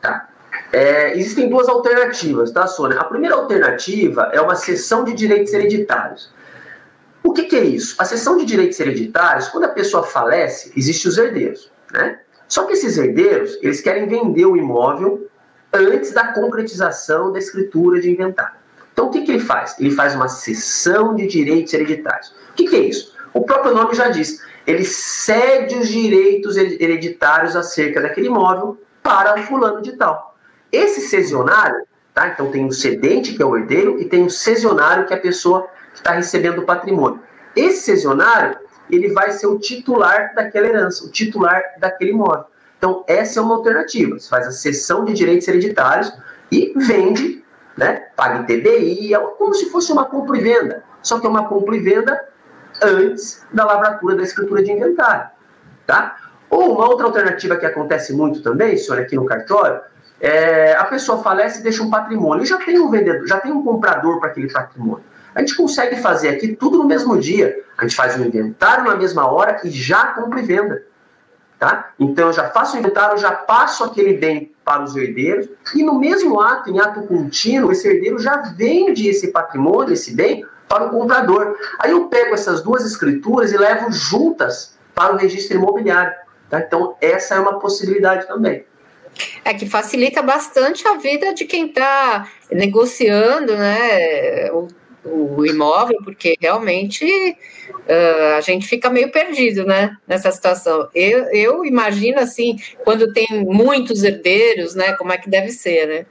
Tá. 0.00 0.28
É, 0.74 1.16
existem 1.16 1.48
duas 1.48 1.68
alternativas, 1.68 2.50
tá, 2.50 2.66
Sônia? 2.66 2.98
A 2.98 3.04
primeira 3.04 3.36
alternativa 3.36 4.30
é 4.32 4.40
uma 4.40 4.56
cessão 4.56 5.04
de 5.04 5.12
direitos 5.12 5.52
hereditários. 5.52 6.32
O 7.22 7.32
que, 7.32 7.44
que 7.44 7.54
é 7.54 7.62
isso? 7.62 7.94
A 7.96 8.04
cessão 8.04 8.36
de 8.36 8.44
direitos 8.44 8.80
hereditários, 8.80 9.46
quando 9.46 9.66
a 9.66 9.68
pessoa 9.68 10.02
falece, 10.02 10.72
existem 10.76 11.08
os 11.08 11.16
herdeiros, 11.16 11.70
né? 11.92 12.18
Só 12.48 12.64
que 12.64 12.72
esses 12.72 12.98
herdeiros, 12.98 13.56
eles 13.62 13.80
querem 13.80 14.08
vender 14.08 14.46
o 14.46 14.56
imóvel 14.56 15.28
antes 15.72 16.10
da 16.10 16.32
concretização 16.32 17.30
da 17.30 17.38
escritura 17.38 18.00
de 18.00 18.10
inventário. 18.10 18.56
Então, 18.92 19.06
o 19.06 19.10
que, 19.10 19.22
que 19.22 19.30
ele 19.30 19.40
faz? 19.40 19.78
Ele 19.78 19.92
faz 19.92 20.16
uma 20.16 20.26
cessão 20.26 21.14
de 21.14 21.28
direitos 21.28 21.72
hereditários. 21.72 22.34
O 22.50 22.54
que, 22.56 22.66
que 22.66 22.74
é 22.74 22.80
isso? 22.80 23.14
O 23.32 23.42
próprio 23.42 23.72
nome 23.72 23.94
já 23.94 24.08
diz. 24.08 24.42
Ele 24.66 24.84
cede 24.84 25.76
os 25.76 25.86
direitos 25.86 26.56
hereditários 26.56 27.54
acerca 27.54 28.00
daquele 28.00 28.26
imóvel 28.26 28.76
para 29.04 29.40
fulano 29.44 29.80
de 29.80 29.92
tal. 29.92 30.33
Esse 30.74 31.02
cesionário, 31.02 31.86
tá? 32.12 32.28
Então 32.28 32.50
tem 32.50 32.66
o 32.66 32.72
cedente, 32.72 33.34
que 33.34 33.42
é 33.42 33.46
o 33.46 33.56
herdeiro, 33.56 34.00
e 34.00 34.06
tem 34.06 34.24
o 34.24 34.30
cesionário, 34.30 35.06
que 35.06 35.14
é 35.14 35.16
a 35.16 35.20
pessoa 35.20 35.68
que 35.92 35.98
está 35.98 36.10
recebendo 36.12 36.58
o 36.58 36.66
patrimônio. 36.66 37.20
Esse 37.54 37.82
cesionário, 37.82 38.58
ele 38.90 39.12
vai 39.12 39.30
ser 39.30 39.46
o 39.46 39.58
titular 39.58 40.34
daquela 40.34 40.66
herança, 40.66 41.04
o 41.04 41.10
titular 41.10 41.62
daquele 41.78 42.10
imóvel. 42.10 42.46
Então, 42.76 43.04
essa 43.06 43.38
é 43.38 43.42
uma 43.42 43.54
alternativa. 43.54 44.18
Você 44.18 44.28
faz 44.28 44.46
a 44.46 44.50
cessão 44.50 45.04
de 45.04 45.12
direitos 45.12 45.46
hereditários 45.46 46.12
e 46.50 46.74
vende, 46.76 47.44
né? 47.76 48.08
Paga 48.16 48.42
TBI, 48.42 49.14
é 49.14 49.18
como 49.38 49.54
se 49.54 49.70
fosse 49.70 49.92
uma 49.92 50.04
compra 50.06 50.36
e 50.36 50.40
venda. 50.40 50.82
Só 51.02 51.20
que 51.20 51.26
é 51.26 51.28
uma 51.30 51.48
compra 51.48 51.76
e 51.76 51.80
venda 51.80 52.28
antes 52.82 53.46
da 53.52 53.64
lavratura 53.64 54.16
da 54.16 54.22
escritura 54.22 54.62
de 54.62 54.72
inventário, 54.72 55.30
tá? 55.86 56.16
Ou 56.50 56.74
uma 56.74 56.88
outra 56.88 57.06
alternativa 57.06 57.56
que 57.56 57.64
acontece 57.64 58.12
muito 58.12 58.42
também, 58.42 58.76
senhor, 58.76 59.00
aqui 59.00 59.16
no 59.16 59.24
cartório, 59.24 59.80
é, 60.24 60.74
a 60.74 60.84
pessoa 60.84 61.22
falece 61.22 61.60
e 61.60 61.62
deixa 61.62 61.82
um 61.82 61.90
patrimônio. 61.90 62.44
E 62.44 62.46
já 62.46 62.56
tem 62.56 62.78
um 62.78 62.90
vendedor, 62.90 63.26
já 63.26 63.38
tem 63.38 63.52
um 63.52 63.62
comprador 63.62 64.18
para 64.18 64.30
aquele 64.30 64.50
patrimônio. 64.50 65.04
A 65.34 65.40
gente 65.40 65.54
consegue 65.54 65.96
fazer 65.96 66.30
aqui 66.30 66.56
tudo 66.56 66.78
no 66.78 66.84
mesmo 66.84 67.18
dia. 67.18 67.62
A 67.76 67.82
gente 67.82 67.94
faz 67.94 68.18
um 68.18 68.24
inventário 68.24 68.84
na 68.84 68.96
mesma 68.96 69.30
hora 69.30 69.60
e 69.64 69.68
já 69.68 70.06
compra 70.06 70.40
e 70.40 70.42
venda. 70.42 70.82
Tá? 71.58 71.90
Então 71.98 72.28
eu 72.28 72.32
já 72.32 72.48
faço 72.48 72.74
o 72.74 72.78
inventário, 72.78 73.18
já 73.18 73.32
passo 73.32 73.84
aquele 73.84 74.14
bem 74.14 74.54
para 74.64 74.82
os 74.82 74.96
herdeiros 74.96 75.46
e 75.74 75.82
no 75.82 75.98
mesmo 75.98 76.40
ato, 76.40 76.70
em 76.70 76.80
ato 76.80 77.02
contínuo, 77.02 77.70
esse 77.70 77.86
herdeiro 77.86 78.18
já 78.18 78.36
vende 78.56 79.06
esse 79.06 79.28
patrimônio, 79.28 79.92
esse 79.92 80.14
bem, 80.14 80.46
para 80.66 80.86
o 80.86 80.90
comprador. 80.90 81.54
Aí 81.78 81.90
eu 81.90 82.08
pego 82.08 82.32
essas 82.32 82.62
duas 82.62 82.82
escrituras 82.86 83.52
e 83.52 83.58
levo 83.58 83.92
juntas 83.92 84.78
para 84.94 85.12
o 85.12 85.18
registro 85.18 85.58
imobiliário. 85.58 86.14
Tá? 86.48 86.60
Então 86.60 86.96
essa 86.98 87.34
é 87.34 87.38
uma 87.38 87.58
possibilidade 87.58 88.26
também. 88.26 88.64
É 89.44 89.54
que 89.54 89.66
facilita 89.66 90.22
bastante 90.22 90.86
a 90.88 90.96
vida 90.96 91.34
de 91.34 91.44
quem 91.44 91.66
está 91.66 92.28
negociando 92.50 93.56
né, 93.56 94.50
o, 94.52 94.68
o, 95.04 95.46
imóvel, 95.46 95.98
porque 96.02 96.36
realmente 96.40 97.04
uh, 97.70 98.36
a 98.36 98.40
gente 98.40 98.66
fica 98.66 98.90
meio 98.90 99.10
perdido 99.10 99.64
né, 99.64 99.96
nessa 100.06 100.30
situação. 100.32 100.88
Eu, 100.94 101.24
eu 101.32 101.64
imagino 101.64 102.20
assim, 102.20 102.56
quando 102.84 103.12
tem 103.12 103.26
muitos 103.44 104.02
herdeiros, 104.02 104.74
né, 104.74 104.92
como 104.94 105.12
é 105.12 105.18
que 105.18 105.28
deve 105.28 105.50
ser, 105.50 105.86
né? 105.86 106.06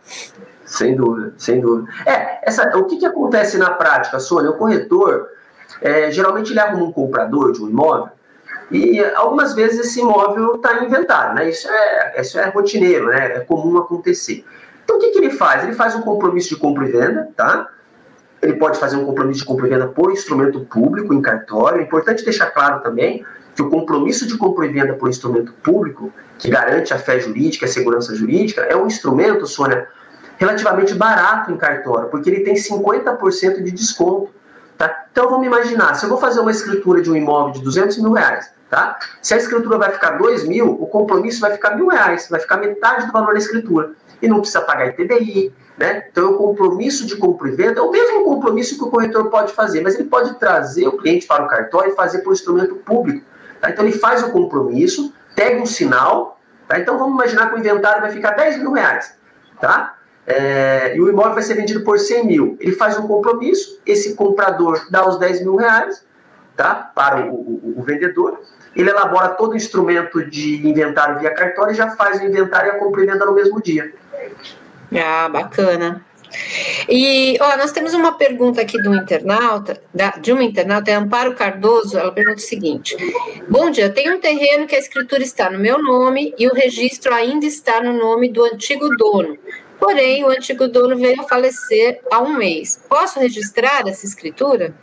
Sem 0.66 0.96
dúvida, 0.96 1.34
sem 1.38 1.60
dúvida. 1.60 1.92
É, 2.06 2.40
essa, 2.44 2.76
o 2.78 2.86
que, 2.86 2.98
que 2.98 3.06
acontece 3.06 3.58
na 3.58 3.72
prática, 3.72 4.20
Sônia? 4.20 4.50
O 4.50 4.58
corretor, 4.58 5.28
é, 5.82 6.10
geralmente 6.10 6.52
ele 6.52 6.60
arruma 6.60 6.86
um 6.86 6.92
comprador 6.92 7.52
de 7.52 7.62
um 7.62 7.70
imóvel 7.70 8.10
e 8.72 9.04
algumas 9.16 9.54
vezes 9.54 9.88
esse 9.88 10.00
imóvel 10.00 10.56
está 10.56 10.82
em 10.82 10.86
inventário, 10.86 11.36
né? 11.36 11.50
Isso 11.50 11.68
é, 11.70 12.22
isso 12.22 12.40
é 12.40 12.50
rotineiro, 12.50 13.08
né? 13.08 13.38
É 13.38 13.40
comum 13.42 13.78
acontecer. 13.78 14.46
Então 14.84 14.98
o 14.98 15.00
que, 15.00 15.12
que 15.12 15.20
ele 15.20 15.32
faz? 15.32 15.64
Ele 15.64 15.74
faz 15.74 15.96
um 15.96 16.02
compromisso 16.02 16.50
de 16.50 16.58
compra 16.58 16.88
e 16.88 16.92
venda, 16.92 17.30
tá? 17.36 17.70
Ele 18.42 18.54
pode 18.54 18.78
fazer 18.78 18.98
um 18.98 19.06
compromisso 19.06 19.40
de 19.40 19.46
compra 19.46 19.68
e 19.68 19.70
venda 19.70 19.88
por 19.88 20.12
instrumento 20.12 20.60
público, 20.62 21.14
em 21.14 21.22
cartório. 21.22 21.80
É 21.80 21.84
importante 21.84 22.26
deixar 22.26 22.48
claro 22.48 22.82
também 22.82 23.26
que 23.56 23.62
o 23.62 23.70
compromisso 23.70 24.28
de 24.28 24.38
compra 24.38 24.66
e 24.66 24.70
venda 24.70 24.94
por 24.94 25.10
instrumento 25.10 25.54
público, 25.64 26.12
que 26.38 26.50
garante 26.50 26.94
a 26.94 26.98
fé 26.98 27.20
jurídica, 27.20 27.66
a 27.66 27.70
segurança 27.70 28.16
jurídica, 28.16 28.62
é 28.62 28.76
um 28.76 28.88
instrumento, 28.88 29.46
Sônia, 29.46 29.88
relativamente 30.38 30.94
barato 30.94 31.52
em 31.52 31.58
cartório, 31.58 32.10
porque 32.10 32.30
ele 32.30 32.42
tem 32.42 32.56
50% 32.56 33.64
de 33.64 33.72
desconto. 33.72 34.32
Tá? 34.84 35.06
Então 35.14 35.30
vamos 35.30 35.48
imaginar, 35.48 35.94
se 35.94 36.04
eu 36.04 36.10
vou 36.10 36.18
fazer 36.18 36.42
uma 36.42 36.52
escritura 36.52 37.02
de 37.02 37.10
um 37.10 37.16
imóvel 37.16 37.54
de 37.54 37.62
200 37.62 38.00
mil 38.00 38.12
reais, 38.12 38.52
tá? 38.70 39.00
se 39.22 39.34
a 39.34 39.38
escritura 39.38 39.78
vai 39.78 39.92
ficar 39.94 40.18
2 40.18 40.46
mil, 40.46 40.72
o 40.72 40.86
compromisso 40.86 41.40
vai 41.40 41.52
ficar 41.52 41.78
mil 41.78 41.88
reais, 41.88 42.28
vai 42.30 42.38
ficar 42.38 42.58
metade 42.58 43.06
do 43.06 43.14
valor 43.14 43.32
da 43.32 43.40
escritura. 43.40 43.92
E 44.22 44.28
não 44.28 44.40
precisa 44.40 44.60
pagar 44.60 44.88
ITBI, 44.88 45.54
né? 45.78 46.06
Então 46.12 46.32
o 46.32 46.38
compromisso 46.38 47.06
de 47.06 47.16
compra 47.16 47.48
e 47.48 47.52
venda 47.52 47.80
é 47.80 47.82
o 47.82 47.92
mesmo 47.92 48.26
compromisso 48.26 48.78
que 48.78 48.84
o 48.84 48.90
corretor 48.90 49.30
pode 49.30 49.54
fazer, 49.54 49.80
mas 49.80 49.96
ele 49.96 50.10
pode 50.10 50.38
trazer 50.38 50.86
o 50.86 50.98
cliente 50.98 51.26
para 51.28 51.46
o 51.46 51.48
cartório 51.48 51.94
e 51.94 51.96
fazer 51.96 52.20
por 52.20 52.34
instrumento 52.34 52.76
público. 52.76 53.26
Tá? 53.62 53.70
Então 53.70 53.86
ele 53.86 53.98
faz 53.98 54.22
o 54.22 54.32
compromisso, 54.32 55.14
pega 55.34 55.62
um 55.62 55.66
sinal, 55.66 56.42
tá? 56.68 56.78
então 56.78 56.98
vamos 56.98 57.14
imaginar 57.14 57.50
que 57.50 57.56
o 57.56 57.60
inventário 57.60 58.02
vai 58.02 58.12
ficar 58.12 58.32
10 58.32 58.60
mil 58.60 58.74
reais. 58.74 59.18
Tá? 59.62 59.96
É, 60.26 60.96
e 60.96 61.02
o 61.02 61.10
imóvel 61.10 61.34
vai 61.34 61.44
ser 61.44 61.56
vendido 61.56 61.84
por 61.84 62.00
100 62.00 62.26
mil. 62.26 62.58
Ele 62.60 62.74
faz 62.74 62.98
um 62.98 63.08
compromisso, 63.08 63.82
esse 63.86 64.16
comprador 64.16 64.88
dá 64.90 65.08
os 65.08 65.20
10 65.20 65.42
mil 65.42 65.56
reais 65.56 66.06
tá, 66.56 66.92
para 66.96 67.26
o, 67.26 67.34
o, 67.34 67.76
o 67.78 67.84
vendedor, 67.84 68.40
ele 68.76 68.90
elabora 68.90 69.30
todo 69.30 69.52
o 69.52 69.56
instrumento 69.56 70.24
de 70.30 70.68
inventário 70.68 71.20
via 71.20 71.34
cartório 71.34 71.74
e 71.74 71.76
já 71.76 71.92
faz 71.92 72.22
o 72.22 72.26
inventário 72.26 72.72
e 72.72 72.76
a 72.76 72.80
compra 72.80 73.06
venda 73.06 73.26
no 73.26 73.34
mesmo 73.34 73.62
dia. 73.62 73.94
Ah, 74.96 75.30
bacana. 75.30 76.04
E 76.90 77.38
ó, 77.40 77.58
nós 77.58 77.72
temos 77.72 77.94
uma 77.94 78.18
pergunta 78.18 78.62
aqui 78.62 78.82
do 78.82 78.94
internauta, 78.96 79.80
da, 79.94 80.12
de 80.12 80.32
uma 80.32 80.44
internauta, 80.44 80.90
é 80.90 80.96
Amparo 80.96 81.36
Cardoso, 81.36 81.98
ela 81.98 82.12
pergunta 82.12 82.38
o 82.38 82.42
seguinte: 82.42 82.96
Bom 83.48 83.70
dia, 83.70 83.90
tenho 83.92 84.16
um 84.16 84.20
terreno 84.20 84.66
que 84.66 84.76
a 84.76 84.80
escritura 84.80 85.22
está 85.22 85.50
no 85.50 85.60
meu 85.60 85.82
nome 85.82 86.34
e 86.38 86.48
o 86.48 86.54
registro 86.54 87.14
ainda 87.14 87.46
está 87.46 87.82
no 87.82 87.94
nome 87.94 88.30
do 88.30 88.44
antigo 88.44 88.90
dono. 88.98 89.38
Porém, 89.84 90.24
o 90.24 90.30
antigo 90.30 90.70
dono 90.70 90.96
veio 90.96 91.20
a 91.20 91.26
falecer 91.26 92.00
há 92.10 92.22
um 92.22 92.38
mês. 92.38 92.80
Posso 92.88 93.20
registrar 93.20 93.86
essa 93.86 94.06
escritura? 94.06 94.74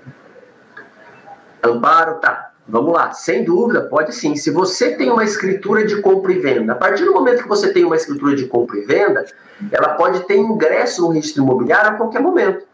Amparo, 1.63 2.17
tá. 2.17 2.51
Vamos 2.69 2.93
lá, 2.93 3.11
sem 3.13 3.43
dúvida, 3.43 3.81
pode 3.81 4.15
sim. 4.15 4.37
Se 4.37 4.51
você 4.51 4.95
tem 4.97 5.11
uma 5.11 5.25
escritura 5.25 5.87
de 5.87 6.03
compra 6.03 6.33
e 6.33 6.39
venda, 6.39 6.75
a 6.75 6.77
partir 6.77 7.07
do 7.07 7.15
momento 7.15 7.43
que 7.43 7.49
você 7.49 7.73
tem 7.73 7.83
uma 7.83 7.97
escritura 7.97 8.37
de 8.37 8.45
compra 8.47 8.77
e 8.77 8.83
venda, 8.83 9.25
ela 9.73 9.95
pode 9.95 10.21
ter 10.27 10.37
ingresso 10.37 11.01
no 11.01 11.09
registro 11.09 11.45
imobiliário 11.45 11.93
a 11.93 11.95
qualquer 11.95 12.21
momento, 12.21 12.67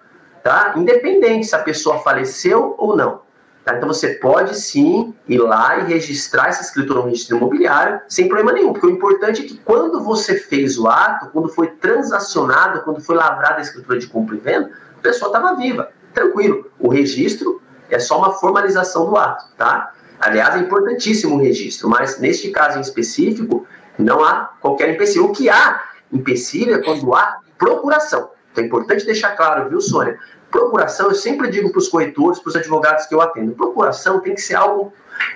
tá? 0.42 0.74
Independente 0.76 1.46
se 1.46 1.54
a 1.54 1.60
pessoa 1.60 2.00
faleceu 2.00 2.74
ou 2.76 2.96
não. 2.96 3.20
Tá? 3.66 3.76
Então 3.76 3.88
você 3.88 4.10
pode 4.10 4.56
sim 4.56 5.12
ir 5.28 5.38
lá 5.38 5.80
e 5.80 5.92
registrar 5.92 6.46
essa 6.46 6.62
escritura 6.62 7.00
no 7.00 7.06
registro 7.06 7.36
imobiliário 7.36 8.00
sem 8.06 8.28
problema 8.28 8.52
nenhum, 8.52 8.72
porque 8.72 8.86
o 8.86 8.90
importante 8.90 9.42
é 9.42 9.44
que 9.44 9.58
quando 9.58 10.00
você 10.00 10.38
fez 10.38 10.78
o 10.78 10.86
ato, 10.86 11.30
quando 11.32 11.48
foi 11.48 11.66
transacionado, 11.66 12.82
quando 12.82 13.00
foi 13.00 13.16
lavrada 13.16 13.56
a 13.58 13.60
escritura 13.60 13.98
de 13.98 14.06
compra 14.06 14.36
e 14.36 14.38
venda, 14.38 14.70
a 14.96 15.02
pessoa 15.02 15.30
estava 15.30 15.56
viva, 15.56 15.90
tranquilo. 16.14 16.70
O 16.78 16.88
registro 16.88 17.60
é 17.90 17.98
só 17.98 18.16
uma 18.18 18.34
formalização 18.34 19.10
do 19.10 19.16
ato, 19.16 19.44
tá? 19.56 19.92
Aliás, 20.20 20.54
é 20.54 20.58
importantíssimo 20.60 21.34
o 21.34 21.40
registro, 21.40 21.88
mas 21.88 22.20
neste 22.20 22.50
caso 22.50 22.78
em 22.78 22.82
específico, 22.82 23.66
não 23.98 24.24
há 24.24 24.52
qualquer 24.60 24.94
empecilho. 24.94 25.24
O 25.24 25.32
que 25.32 25.50
há 25.50 25.82
empecilho 26.12 26.72
é 26.72 26.78
quando 26.78 27.12
há 27.12 27.38
procuração. 27.58 28.30
Então 28.52 28.62
é 28.62 28.66
importante 28.68 29.04
deixar 29.04 29.30
claro, 29.30 29.68
viu, 29.68 29.80
Sônia? 29.80 30.16
Procuração, 30.56 31.08
eu 31.08 31.14
sempre 31.14 31.50
digo 31.50 31.70
para 31.70 31.78
os 31.78 31.86
corretores, 31.86 32.38
para 32.38 32.48
os 32.48 32.56
advogados 32.56 33.04
que 33.04 33.14
eu 33.14 33.20
atendo, 33.20 33.52
procuração 33.52 34.20
tem 34.20 34.34
que 34.34 34.40
ser 34.40 34.54
algo, 34.54 34.90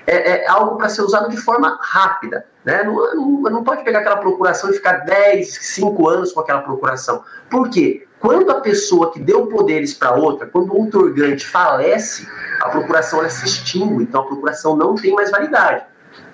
é, 0.07 0.45
é 0.45 0.49
algo 0.49 0.79
para 0.79 0.89
ser 0.89 1.03
usado 1.03 1.29
de 1.29 1.37
forma 1.37 1.79
rápida. 1.83 2.47
Né? 2.65 2.83
Não, 2.85 2.95
não, 3.15 3.51
não 3.51 3.63
pode 3.63 3.85
pegar 3.85 3.99
aquela 3.99 4.17
procuração 4.17 4.71
e 4.71 4.73
ficar 4.73 5.05
10, 5.05 5.59
5 5.61 6.09
anos 6.09 6.33
com 6.33 6.41
aquela 6.41 6.63
procuração. 6.63 7.23
Por 7.51 7.69
quê? 7.69 8.07
Quando 8.19 8.51
a 8.51 8.63
pessoa 8.63 9.13
que 9.13 9.21
deu 9.21 9.47
poderes 9.47 9.93
para 9.93 10.15
outra, 10.15 10.47
quando 10.47 10.73
o 10.73 10.79
outorgante 10.85 11.47
falece, 11.47 12.27
a 12.63 12.71
procuração 12.71 13.19
ela 13.19 13.29
se 13.29 13.45
extingue, 13.45 14.05
então 14.05 14.23
a 14.23 14.27
procuração 14.27 14.75
não 14.75 14.95
tem 14.95 15.13
mais 15.13 15.31
validade. 15.31 15.85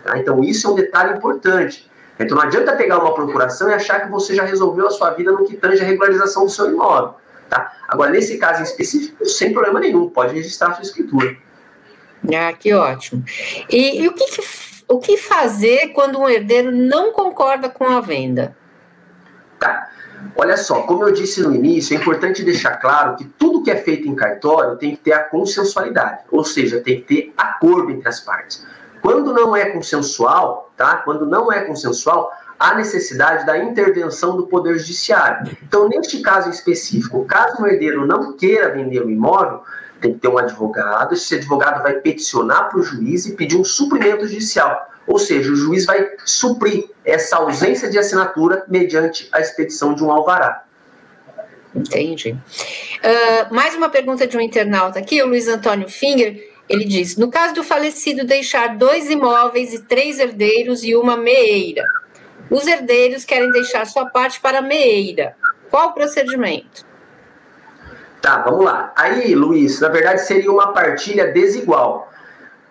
Tá? 0.05 0.16
Então 0.16 0.45
isso 0.45 0.69
é 0.69 0.71
um 0.71 0.75
detalhe 0.76 1.16
importante. 1.16 1.90
Então 2.21 2.37
não 2.37 2.45
adianta 2.45 2.76
pegar 2.76 3.00
uma 3.00 3.12
procuração 3.12 3.69
e 3.69 3.75
achar 3.75 4.02
que 4.02 4.09
você 4.12 4.33
já 4.33 4.45
resolveu 4.45 4.87
a 4.87 4.90
sua 4.90 5.11
vida 5.11 5.33
no 5.33 5.45
que 5.45 5.57
tange 5.57 5.83
a 5.83 5.85
regularização 5.85 6.45
do 6.45 6.50
seu 6.50 6.71
imóvel. 6.71 7.14
Tá? 7.49 7.73
Agora, 7.88 8.11
nesse 8.11 8.38
caso 8.38 8.61
em 8.61 8.64
específico, 8.64 9.25
sem 9.25 9.52
problema 9.52 9.81
nenhum, 9.81 10.09
pode 10.09 10.35
registrar 10.35 10.69
a 10.69 10.75
sua 10.75 10.83
escritura. 10.83 11.37
Ah, 12.35 12.52
que 12.52 12.73
ótimo. 12.75 13.25
E, 13.71 14.02
e 14.02 14.09
o, 14.09 14.12
que, 14.12 14.25
que, 14.26 14.43
o 14.88 14.99
que 14.99 15.16
fazer 15.16 15.88
quando 15.88 16.19
um 16.19 16.28
herdeiro 16.28 16.73
não 16.73 17.12
concorda 17.12 17.69
com 17.69 17.85
a 17.85 18.00
venda? 18.00 18.57
Tá. 19.59 19.90
Olha 20.35 20.57
só, 20.57 20.83
como 20.83 21.05
eu 21.05 21.12
disse 21.12 21.43
no 21.43 21.55
início, 21.55 21.97
é 21.97 22.00
importante 22.00 22.43
deixar 22.43 22.76
claro 22.78 23.16
que 23.16 23.25
tudo 23.25 23.62
que 23.62 23.71
é 23.71 23.76
feito 23.76 24.09
em 24.09 24.14
cartório 24.14 24.76
tem 24.76 24.97
que 24.97 25.02
ter 25.02 25.12
a 25.12 25.23
consensualidade, 25.23 26.25
ou 26.31 26.43
seja, 26.43 26.81
tem 26.81 27.00
que 27.00 27.02
ter 27.02 27.35
acordo 27.37 27.90
entre 27.90 28.09
as 28.09 28.21
partes. 28.21 28.66
Quando 29.00 29.33
não 29.33 29.55
é 29.55 29.66
consensual, 29.66 30.73
tá? 30.76 30.97
Quando 30.97 31.26
não 31.26 31.52
é 31.52 31.64
consensual, 31.64 32.33
há 32.59 32.75
necessidade 32.75 33.45
da 33.45 33.59
intervenção 33.59 34.37
do 34.37 34.47
Poder 34.47 34.79
Judiciário. 34.79 35.57
Então, 35.63 35.89
neste 35.89 36.21
caso 36.21 36.51
específico, 36.51 37.25
caso 37.25 37.63
o 37.63 37.67
herdeiro 37.67 38.07
não 38.07 38.37
queira 38.37 38.73
vender 38.73 39.03
o 39.03 39.11
imóvel, 39.11 39.63
tem 40.01 40.15
que 40.15 40.21
ter 40.21 40.29
um 40.29 40.39
advogado, 40.39 41.15
esse 41.15 41.35
advogado 41.35 41.83
vai 41.83 41.95
peticionar 41.95 42.69
para 42.69 42.79
o 42.79 42.83
juiz 42.83 43.27
e 43.27 43.35
pedir 43.35 43.57
um 43.57 43.65
suprimento 43.65 44.27
judicial. 44.27 44.91
Ou 45.07 45.19
seja, 45.19 45.53
o 45.53 45.57
juiz 45.57 45.87
vai 45.87 46.11
suprir 46.25 46.89
essa 47.05 47.37
ausência 47.37 47.89
de 47.89 47.99
assinatura 47.99 48.65
mediante 48.69 49.29
a 49.33 49.41
expedição 49.41 49.95
de 49.95 50.03
um 50.03 50.11
alvará. 50.11 50.65
Entendi. 51.75 52.33
Uh, 52.33 53.55
mais 53.55 53.75
uma 53.75 53.89
pergunta 53.89 54.27
de 54.27 54.37
um 54.37 54.41
internauta 54.41 54.99
aqui, 54.99 55.23
o 55.23 55.27
Luiz 55.27 55.47
Antônio 55.47 55.89
Finger. 55.89 56.55
Ele 56.69 56.85
diz: 56.85 57.17
no 57.17 57.31
caso 57.31 57.55
do 57.55 57.63
falecido 57.63 58.25
deixar 58.25 58.77
dois 58.77 59.09
imóveis 59.09 59.73
e 59.73 59.83
três 59.83 60.19
herdeiros 60.19 60.83
e 60.83 60.97
uma 60.97 61.17
meeira, 61.17 61.85
os 62.50 62.67
herdeiros 62.67 63.25
querem 63.25 63.50
deixar 63.50 63.87
sua 63.87 64.07
parte 64.07 64.41
para 64.41 64.59
a 64.59 64.62
meeira. 64.62 65.37
Qual 65.71 65.88
o 65.88 65.93
procedimento? 65.93 66.85
Tá, 68.23 68.38
vamos 68.38 68.65
lá. 68.65 68.93
Aí, 68.97 69.35
Luiz, 69.35 69.81
na 69.81 69.88
verdade 69.88 70.23
seria 70.23 70.50
uma 70.50 70.73
partilha 70.73 71.33
desigual. 71.33 72.12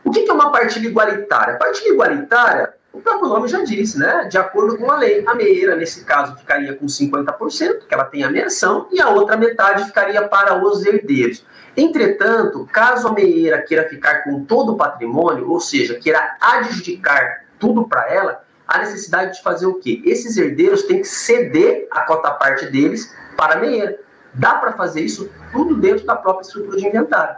O 0.03 0.11
que 0.11 0.29
é 0.29 0.33
uma 0.33 0.51
partilha 0.51 0.87
igualitária? 0.87 1.57
Partilha 1.57 1.93
igualitária, 1.93 2.73
o 2.95 3.01
próprio 3.01 3.27
nome 3.27 3.49
já 3.49 3.61
diz, 3.61 3.93
né? 3.95 4.25
De 4.29 4.37
acordo 4.37 4.77
com 4.77 4.89
a 4.89 4.97
lei. 4.97 5.21
A 5.27 5.35
meeira, 5.35 5.75
nesse 5.75 6.05
caso, 6.05 6.37
ficaria 6.37 6.73
com 6.73 6.85
50%, 6.85 7.87
que 7.87 7.93
ela 7.93 8.05
tem 8.05 8.23
a 8.23 8.31
meação, 8.31 8.87
e 8.89 9.01
a 9.01 9.09
outra 9.09 9.35
metade 9.35 9.83
ficaria 9.83 10.25
para 10.29 10.63
os 10.63 10.85
herdeiros. 10.85 11.45
Entretanto, 11.75 12.65
caso 12.71 13.09
a 13.09 13.11
meeira 13.11 13.61
queira 13.61 13.89
ficar 13.89 14.23
com 14.23 14.45
todo 14.45 14.71
o 14.71 14.77
patrimônio, 14.77 15.51
ou 15.51 15.59
seja, 15.59 15.95
queira 15.95 16.37
adjudicar 16.39 17.43
tudo 17.59 17.85
para 17.85 18.09
ela, 18.09 18.44
há 18.67 18.79
necessidade 18.79 19.35
de 19.35 19.43
fazer 19.43 19.65
o 19.65 19.75
quê? 19.75 20.01
Esses 20.05 20.37
herdeiros 20.37 20.83
têm 20.83 21.01
que 21.01 21.07
ceder 21.07 21.87
a 21.91 22.01
cota 22.01 22.31
parte 22.31 22.65
deles 22.67 23.13
para 23.37 23.55
a 23.55 23.57
meeira. 23.57 23.99
Dá 24.33 24.55
para 24.55 24.73
fazer 24.73 25.01
isso 25.01 25.29
tudo 25.51 25.75
dentro 25.75 26.05
da 26.05 26.15
própria 26.15 26.45
estrutura 26.45 26.77
de 26.77 26.87
inventário. 26.87 27.35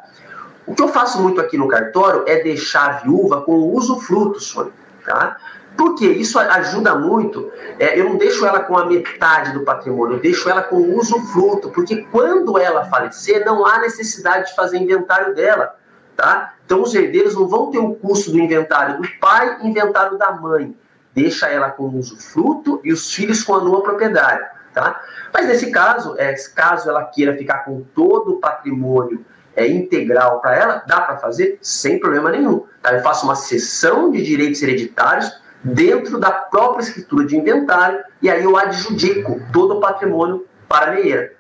O 0.66 0.76
que 0.76 0.82
eu 0.82 0.90
faço 0.90 1.22
muito 1.22 1.40
aqui 1.40 1.58
no 1.58 1.68
cartório 1.68 2.24
é 2.28 2.42
deixar 2.44 2.90
a 2.90 2.92
viúva 3.00 3.42
com 3.42 3.54
o 3.54 3.76
usufruto, 3.76 4.40
Sônia, 4.40 4.74
tá? 5.06 5.38
Porque 5.78 6.06
isso 6.06 6.40
ajuda 6.40 6.96
muito. 6.96 7.52
É, 7.80 7.98
eu 8.00 8.10
não 8.10 8.18
deixo 8.18 8.46
ela 8.46 8.62
com 8.62 8.76
a 8.78 8.86
metade 8.86 9.54
do 9.54 9.62
patrimônio, 9.62 10.18
eu 10.18 10.20
deixo 10.20 10.50
ela 10.50 10.64
com 10.64 10.76
o 10.76 10.98
usufruto, 10.98 11.70
porque 11.70 11.98
quando 12.12 12.58
ela 12.58 12.86
falecer, 12.86 13.46
não 13.46 13.66
há 13.66 13.80
necessidade 13.80 14.50
de 14.50 14.56
fazer 14.56 14.78
inventário 14.78 15.36
dela. 15.36 15.76
Tá? 16.16 16.56
Então 16.66 16.82
os 16.82 16.96
herdeiros 16.96 17.36
não 17.36 17.48
vão 17.48 17.70
ter 17.70 17.78
o 17.78 17.94
custo 17.94 18.32
do 18.32 18.40
inventário 18.40 19.00
do 19.00 19.08
pai 19.20 19.60
e 19.62 19.68
inventário 19.68 20.18
da 20.18 20.32
mãe. 20.32 20.76
Deixa 21.18 21.48
ela 21.48 21.72
com 21.72 21.86
o 21.86 21.98
usufruto 21.98 22.80
e 22.84 22.94
os 22.94 23.12
filhos 23.12 23.42
com 23.42 23.56
a 23.56 23.64
nua 23.64 23.82
propriedade. 23.82 24.46
Tá? 24.72 25.02
Mas 25.34 25.48
nesse 25.48 25.72
caso, 25.72 26.16
é, 26.20 26.36
caso 26.54 26.88
ela 26.88 27.04
queira 27.06 27.36
ficar 27.36 27.66
com 27.66 27.82
todo 27.96 28.34
o 28.34 28.40
patrimônio 28.40 29.26
é, 29.56 29.68
integral 29.68 30.40
para 30.40 30.56
ela, 30.56 30.84
dá 30.86 31.02
para 31.02 31.18
fazer 31.18 31.58
sem 31.60 32.00
problema 32.00 32.30
nenhum. 32.30 32.64
Tá? 32.84 32.94
Eu 32.94 33.02
faço 33.02 33.26
uma 33.26 33.34
cessão 33.34 34.12
de 34.12 34.22
direitos 34.22 34.62
hereditários 34.62 35.42
dentro 35.64 36.20
da 36.20 36.30
própria 36.30 36.84
escritura 36.84 37.26
de 37.26 37.36
inventário 37.36 38.04
e 38.22 38.30
aí 38.30 38.44
eu 38.44 38.56
adjudico 38.56 39.42
todo 39.52 39.78
o 39.78 39.80
patrimônio 39.80 40.46
para 40.70 40.92
a 40.92 40.94
meieira. 40.94 41.34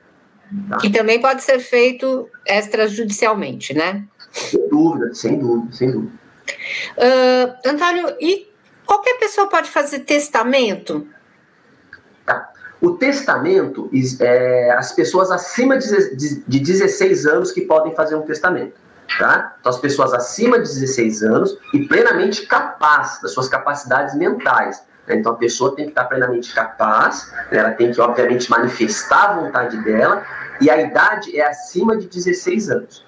Tá? 0.69 0.77
Que 0.77 0.89
também 0.89 1.21
pode 1.21 1.43
ser 1.43 1.59
feito 1.59 2.27
extrajudicialmente, 2.47 3.75
né? 3.75 4.03
Sem 4.31 4.67
dúvida, 4.69 5.13
sem 5.13 5.37
dúvida, 5.37 5.71
sem 5.71 5.91
dúvida. 5.91 6.13
Uh, 6.97 7.69
Antônio, 7.69 8.15
e 8.19 8.46
qualquer 8.87 9.19
pessoa 9.19 9.47
pode 9.47 9.69
fazer 9.69 9.99
testamento? 9.99 11.05
Tá. 12.25 12.49
O 12.81 12.91
testamento, 12.91 13.89
é, 14.19 14.71
as 14.71 14.91
pessoas 14.93 15.29
acima 15.29 15.77
de 15.77 16.59
16 16.59 17.25
anos 17.25 17.51
que 17.51 17.61
podem 17.61 17.93
fazer 17.93 18.15
um 18.15 18.21
testamento. 18.21 18.79
Tá? 19.19 19.55
Então, 19.59 19.71
as 19.71 19.79
pessoas 19.79 20.13
acima 20.13 20.59
de 20.59 20.67
16 20.67 21.23
anos 21.23 21.57
e 21.73 21.87
plenamente 21.87 22.45
capazes 22.45 23.21
das 23.21 23.31
suas 23.31 23.47
capacidades 23.47 24.15
mentais. 24.15 24.83
Né? 25.07 25.15
Então, 25.15 25.31
a 25.31 25.35
pessoa 25.35 25.75
tem 25.75 25.85
que 25.85 25.91
estar 25.91 26.05
plenamente 26.05 26.53
capaz, 26.53 27.31
né? 27.51 27.59
ela 27.59 27.71
tem 27.71 27.91
que, 27.91 27.99
obviamente, 27.99 28.49
manifestar 28.49 29.31
a 29.31 29.33
vontade 29.39 29.81
dela, 29.83 30.23
e 30.59 30.69
a 30.69 30.81
idade 30.81 31.39
é 31.39 31.47
acima 31.47 31.97
de 31.97 32.07
16 32.07 32.69
anos. 32.69 33.05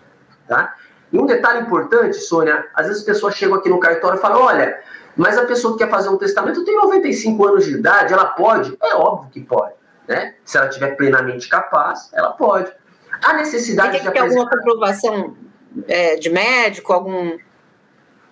Tá? 0.47 0.73
E 1.11 1.19
um 1.19 1.25
detalhe 1.25 1.61
importante, 1.61 2.15
Sônia, 2.17 2.65
às 2.73 2.87
vezes 2.87 3.01
as 3.01 3.05
pessoas 3.05 3.35
chegam 3.35 3.55
aqui 3.55 3.69
no 3.69 3.79
cartório 3.79 4.17
e 4.17 4.21
falam: 4.21 4.41
olha, 4.41 4.79
mas 5.15 5.37
a 5.37 5.45
pessoa 5.45 5.73
que 5.73 5.83
quer 5.83 5.89
fazer 5.89 6.09
um 6.09 6.17
testamento 6.17 6.63
tem 6.63 6.75
95 6.75 7.47
anos 7.47 7.65
de 7.65 7.73
idade, 7.73 8.13
ela 8.13 8.25
pode? 8.25 8.77
É 8.81 8.95
óbvio 8.95 9.29
que 9.31 9.41
pode. 9.41 9.73
Né? 10.07 10.35
Se 10.43 10.57
ela 10.57 10.67
estiver 10.67 10.95
plenamente 10.95 11.47
capaz, 11.47 12.09
ela 12.13 12.31
pode. 12.31 12.71
A 13.23 13.33
necessidade 13.33 13.91
tem 13.91 14.01
que 14.01 14.11
ter 14.11 14.19
alguma 14.19 14.49
comprovação 14.49 15.35
é, 15.87 16.15
de 16.15 16.29
médico, 16.29 16.93
algum. 16.93 17.37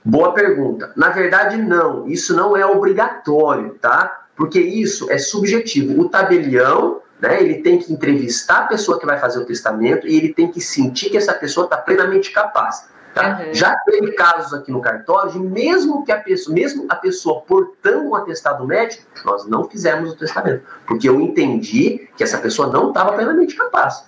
Boa 0.04 0.34
pergunta. 0.34 0.92
Na 0.96 1.10
verdade, 1.10 1.58
não. 1.58 2.08
Isso 2.08 2.36
não 2.36 2.56
é 2.56 2.66
obrigatório, 2.66 3.76
tá? 3.82 4.26
Porque 4.36 4.60
isso 4.60 5.12
é 5.12 5.18
subjetivo. 5.18 6.00
O 6.00 6.08
tabelião, 6.08 7.02
né, 7.20 7.42
ele 7.42 7.62
tem 7.62 7.78
que 7.78 7.92
entrevistar 7.92 8.60
a 8.60 8.68
pessoa 8.68 9.00
que 9.00 9.06
vai 9.06 9.20
fazer 9.20 9.40
o 9.40 9.46
testamento 9.46 10.08
e 10.08 10.16
ele 10.16 10.34
tem 10.34 10.50
que 10.50 10.62
sentir 10.62 11.10
que 11.10 11.18
essa 11.18 11.34
pessoa 11.34 11.66
está 11.66 11.78
plenamente 11.78 12.32
capaz. 12.32 12.88
Tá? 13.14 13.40
Uhum. 13.40 13.54
Já 13.54 13.76
teve 13.86 14.12
casos 14.12 14.54
aqui 14.54 14.72
no 14.72 14.82
cartório 14.82 15.32
de 15.32 15.40
mesmo 15.40 16.06
que 16.06 16.12
a 16.12 16.20
pessoa, 16.20 16.54
mesmo 16.54 16.86
a 16.90 16.96
pessoa 16.96 17.42
portando 17.42 18.10
um 18.10 18.16
atestado 18.16 18.66
médico, 18.66 19.04
nós 19.26 19.48
não 19.48 19.64
fizemos 19.64 20.12
o 20.12 20.16
testamento, 20.16 20.64
porque 20.86 21.10
eu 21.10 21.20
entendi 21.20 22.08
que 22.16 22.24
essa 22.24 22.38
pessoa 22.38 22.68
não 22.68 22.90
estava 22.90 23.14
plenamente 23.14 23.56
capaz. 23.56 24.06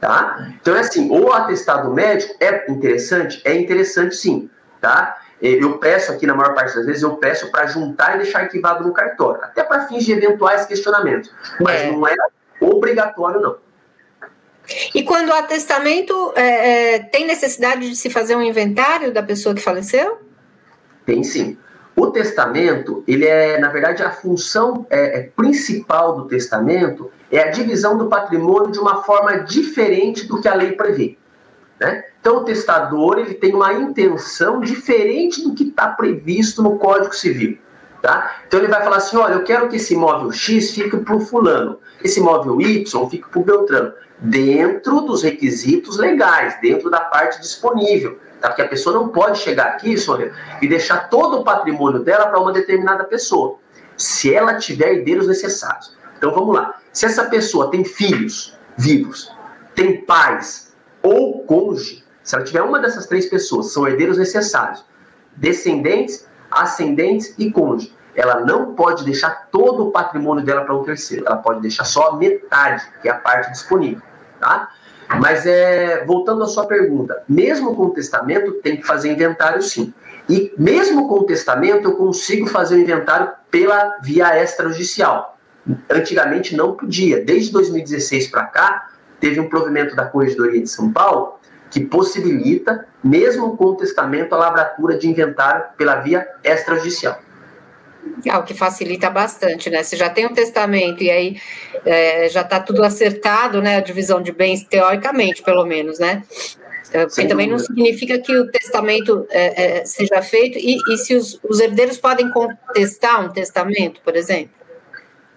Tá? 0.00 0.48
Então 0.60 0.74
é 0.74 0.80
assim, 0.80 1.10
o 1.10 1.30
atestado 1.32 1.90
médico 1.92 2.34
é 2.40 2.70
interessante? 2.70 3.42
É 3.44 3.54
interessante 3.54 4.16
sim, 4.16 4.48
tá? 4.80 5.18
Eu 5.42 5.78
peço 5.78 6.12
aqui, 6.12 6.26
na 6.26 6.34
maior 6.34 6.54
parte 6.54 6.74
das 6.74 6.84
vezes, 6.84 7.02
eu 7.02 7.16
peço 7.16 7.50
para 7.50 7.66
juntar 7.66 8.14
e 8.14 8.18
deixar 8.18 8.40
arquivado 8.40 8.84
no 8.84 8.92
cartório, 8.92 9.42
até 9.42 9.62
para 9.62 9.86
fins 9.86 10.04
de 10.04 10.12
eventuais 10.12 10.66
questionamentos, 10.66 11.32
mas 11.60 11.80
é. 11.80 11.90
não 11.90 12.06
é 12.06 12.14
obrigatório 12.60 13.40
não. 13.40 13.56
E 14.94 15.02
quando 15.02 15.28
o 15.28 15.34
atestamento 15.34 16.32
é, 16.36 16.94
é, 16.94 16.98
tem 16.98 17.26
necessidade 17.26 17.88
de 17.88 17.96
se 17.96 18.10
fazer 18.10 18.36
um 18.36 18.42
inventário 18.42 19.12
da 19.12 19.22
pessoa 19.22 19.54
que 19.54 19.60
faleceu? 19.60 20.18
Tem 21.04 21.22
sim. 21.24 21.56
O 21.96 22.06
testamento, 22.06 23.04
ele 23.06 23.26
é, 23.26 23.58
na 23.58 23.68
verdade, 23.68 24.02
a 24.02 24.10
função 24.10 24.86
é, 24.88 25.18
é, 25.18 25.22
principal 25.36 26.16
do 26.16 26.28
testamento 26.28 27.10
é 27.30 27.40
a 27.40 27.50
divisão 27.50 27.98
do 27.98 28.08
patrimônio 28.08 28.70
de 28.70 28.78
uma 28.78 29.02
forma 29.02 29.38
diferente 29.38 30.26
do 30.26 30.40
que 30.40 30.48
a 30.48 30.54
lei 30.54 30.72
prevê. 30.72 31.18
Né? 31.78 32.04
Então, 32.20 32.38
o 32.38 32.44
testador 32.44 33.18
ele 33.18 33.34
tem 33.34 33.54
uma 33.54 33.72
intenção 33.72 34.60
diferente 34.60 35.42
do 35.42 35.54
que 35.54 35.64
está 35.64 35.88
previsto 35.88 36.62
no 36.62 36.78
Código 36.78 37.14
Civil. 37.14 37.58
Tá? 38.02 38.36
Então, 38.46 38.60
ele 38.60 38.68
vai 38.68 38.82
falar 38.82 38.96
assim: 38.96 39.16
olha, 39.16 39.34
eu 39.34 39.44
quero 39.44 39.68
que 39.68 39.76
esse 39.76 39.94
imóvel 39.94 40.32
X 40.32 40.70
fique 40.70 40.96
para 40.96 41.14
o 41.14 41.20
fulano, 41.20 41.78
esse 42.02 42.18
imóvel 42.20 42.60
Y 42.60 43.10
fique 43.10 43.28
para 43.28 43.40
o 43.40 43.44
Beltrano, 43.44 43.92
dentro 44.18 45.02
dos 45.02 45.22
requisitos 45.22 45.98
legais, 45.98 46.58
dentro 46.60 46.90
da 46.90 47.00
parte 47.00 47.40
disponível. 47.40 48.18
Tá? 48.40 48.48
Porque 48.48 48.62
a 48.62 48.68
pessoa 48.68 48.94
não 48.94 49.08
pode 49.08 49.38
chegar 49.38 49.64
aqui, 49.66 49.98
Sônia, 49.98 50.32
e 50.62 50.68
deixar 50.68 51.10
todo 51.10 51.40
o 51.40 51.44
patrimônio 51.44 52.00
dela 52.00 52.26
para 52.26 52.40
uma 52.40 52.52
determinada 52.52 53.04
pessoa, 53.04 53.58
se 53.96 54.34
ela 54.34 54.54
tiver 54.54 54.94
herdeiros 54.94 55.26
necessários. 55.26 55.94
Então 56.16 56.32
vamos 56.32 56.54
lá. 56.54 56.78
Se 56.92 57.04
essa 57.06 57.24
pessoa 57.24 57.70
tem 57.70 57.84
filhos, 57.84 58.56
vivos, 58.76 59.30
tem 59.74 60.04
pais 60.04 60.74
ou 61.02 61.44
cônjuge, 61.44 62.04
se 62.22 62.34
ela 62.34 62.44
tiver 62.44 62.62
uma 62.62 62.78
dessas 62.78 63.06
três 63.06 63.26
pessoas, 63.26 63.72
são 63.72 63.86
herdeiros 63.86 64.16
necessários, 64.16 64.84
descendentes, 65.36 66.26
ascendentes 66.50 67.34
e 67.38 67.50
cônjuge, 67.50 67.94
ela 68.14 68.40
não 68.40 68.74
pode 68.74 69.04
deixar 69.04 69.48
todo 69.50 69.86
o 69.86 69.90
patrimônio 69.90 70.44
dela 70.44 70.62
para 70.62 70.76
um 70.76 70.82
terceiro, 70.82 71.24
ela 71.26 71.36
pode 71.36 71.60
deixar 71.60 71.84
só 71.84 72.16
metade, 72.16 72.84
que 73.00 73.08
é 73.08 73.12
a 73.12 73.14
parte 73.14 73.50
disponível, 73.50 74.02
tá? 74.40 74.70
Mas 75.18 75.44
é, 75.44 76.04
voltando 76.04 76.42
à 76.44 76.46
sua 76.46 76.66
pergunta, 76.66 77.22
mesmo 77.28 77.74
com 77.74 77.86
o 77.86 77.90
testamento 77.90 78.52
tem 78.62 78.76
que 78.76 78.86
fazer 78.86 79.10
inventário 79.10 79.60
sim. 79.60 79.92
E 80.28 80.54
mesmo 80.56 81.08
com 81.08 81.16
o 81.16 81.24
testamento 81.24 81.88
eu 81.88 81.96
consigo 81.96 82.46
fazer 82.46 82.76
o 82.76 82.78
inventário 82.78 83.32
pela 83.50 83.98
via 84.02 84.40
extrajudicial. 84.40 85.36
Antigamente 85.90 86.54
não 86.54 86.74
podia. 86.74 87.24
Desde 87.24 87.50
2016 87.50 88.28
para 88.28 88.44
cá, 88.44 88.90
teve 89.18 89.40
um 89.40 89.48
provimento 89.48 89.96
da 89.96 90.06
Corregedoria 90.06 90.62
de 90.62 90.70
São 90.70 90.92
Paulo 90.92 91.39
que 91.70 91.80
possibilita, 91.80 92.86
mesmo 93.02 93.56
com 93.56 93.66
o 93.66 93.76
testamento, 93.76 94.34
a 94.34 94.38
lavratura 94.38 94.98
de 94.98 95.08
inventário 95.08 95.64
pela 95.76 95.96
via 95.96 96.26
extrajudicial. 96.42 97.20
É, 98.24 98.36
o 98.36 98.42
que 98.42 98.54
facilita 98.54 99.10
bastante, 99.10 99.70
né? 99.70 99.82
Você 99.82 99.96
já 99.96 100.08
tem 100.10 100.26
um 100.26 100.32
testamento 100.32 101.02
e 101.02 101.10
aí 101.10 101.40
é, 101.84 102.28
já 102.28 102.40
está 102.40 102.58
tudo 102.58 102.82
acertado, 102.82 103.60
né? 103.62 103.76
A 103.76 103.80
divisão 103.80 104.20
de 104.22 104.32
bens, 104.32 104.64
teoricamente, 104.64 105.42
pelo 105.42 105.64
menos, 105.64 105.98
né? 105.98 106.22
É, 106.92 107.00
porque 107.00 107.14
Sem 107.14 107.28
também 107.28 107.48
dúvida. 107.48 107.68
não 107.68 107.76
significa 107.76 108.18
que 108.18 108.36
o 108.36 108.50
testamento 108.50 109.26
é, 109.30 109.80
é, 109.80 109.84
seja 109.84 110.20
feito 110.22 110.58
e, 110.58 110.76
e 110.92 110.98
se 110.98 111.14
os, 111.14 111.38
os, 111.48 111.60
herdeiros 111.60 111.98
podem 111.98 112.28
contestar 112.30 113.24
um 113.24 113.28
testamento, 113.28 114.00
por 114.00 114.16
exemplo? 114.16 114.50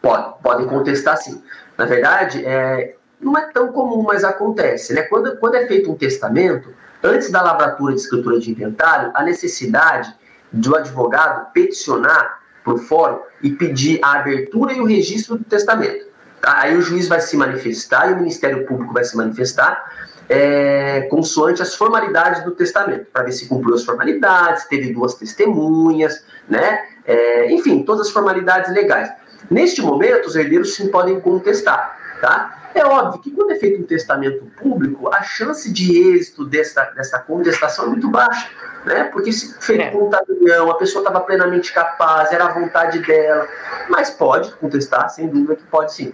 Pode, 0.02 0.42
podem 0.42 0.68
contestar 0.68 1.18
sim. 1.18 1.44
Na 1.78 1.86
verdade, 1.86 2.44
é, 2.44 2.96
não 3.24 3.38
é 3.38 3.50
tão 3.52 3.72
comum, 3.72 4.04
mas 4.04 4.24
acontece. 4.24 4.94
Né? 4.94 5.04
Quando, 5.04 5.38
quando 5.38 5.56
é 5.56 5.66
feito 5.66 5.92
um 5.92 5.96
testamento, 5.96 6.74
antes 7.04 7.32
da 7.32 7.42
lavratura 7.42 7.94
de 7.94 8.02
escritura 8.02 8.40
de 8.40 8.52
inventário, 8.52 9.12
a 9.14 9.24
necessidade 9.24 10.14
do 10.52 10.76
advogado 10.76 11.52
peticionar 11.52 12.40
para 12.64 12.74
o 12.74 12.78
fórum 12.78 13.20
e 13.42 13.52
pedir 13.52 14.00
a 14.04 14.20
abertura 14.20 14.74
e 14.74 14.80
o 14.80 14.86
registro 14.86 15.38
do 15.38 15.44
testamento. 15.44 16.06
Aí 16.42 16.76
o 16.78 16.82
juiz 16.82 17.08
vai 17.08 17.22
se 17.22 17.36
manifestar 17.38 18.10
e 18.10 18.14
o 18.14 18.18
Ministério 18.18 18.66
Público 18.66 18.94
vai 18.94 19.04
se 19.04 19.16
manifestar 19.16 19.84
é, 20.30 21.02
consoante 21.10 21.62
as 21.62 21.76
formalidades 21.76 22.44
do 22.44 22.52
testamento, 22.52 23.06
para 23.12 23.24
ver 23.24 23.32
se 23.32 23.48
cumpriu 23.48 23.76
as 23.76 23.84
formalidades, 23.84 24.66
teve 24.66 24.94
duas 24.94 25.16
testemunhas, 25.16 26.24
né? 26.48 26.86
É, 27.06 27.52
enfim, 27.52 27.84
todas 27.84 28.08
as 28.08 28.14
formalidades 28.14 28.74
legais. 28.74 29.12
Neste 29.50 29.82
momento, 29.82 30.28
os 30.28 30.36
herdeiros 30.36 30.76
sim 30.76 30.88
podem 30.88 31.20
contestar, 31.20 31.98
tá? 32.22 32.63
É 32.76 32.86
óbvio 32.86 33.22
que 33.22 33.32
quando 33.32 33.52
é 33.52 33.56
feito 33.56 33.82
um 33.82 33.86
testamento 33.86 34.46
público, 34.62 35.08
a 35.14 35.22
chance 35.22 35.72
de 35.72 36.16
êxito 36.16 36.44
dessa, 36.46 36.84
dessa 36.96 37.20
contestação 37.20 37.86
é 37.86 37.88
muito 37.90 38.10
baixa, 38.10 38.50
né? 38.86 39.06
Porque 39.06 39.32
se 39.32 39.54
feito 39.62 39.82
é. 39.82 39.92
com 39.92 40.10
tabelião, 40.10 40.72
a 40.72 40.78
pessoa 40.78 41.02
estava 41.02 41.22
plenamente 41.22 41.72
capaz, 41.72 42.32
era 42.32 42.46
a 42.46 42.54
vontade 42.54 43.00
dela, 43.00 43.48
mas 43.90 44.10
pode 44.10 44.52
contestar, 44.54 45.10
sem 45.10 45.28
dúvida 45.28 45.56
que 45.56 45.64
pode 45.64 45.94
sim. 45.94 46.14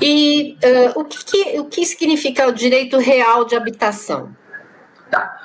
E 0.00 0.56
uh, 0.64 1.00
o, 1.00 1.04
que, 1.04 1.24
que, 1.24 1.60
o 1.60 1.64
que 1.64 1.84
significa 1.84 2.46
o 2.46 2.52
direito 2.52 2.98
real 2.98 3.44
de 3.44 3.56
habitação? 3.56 4.34
Tá. 5.10 5.40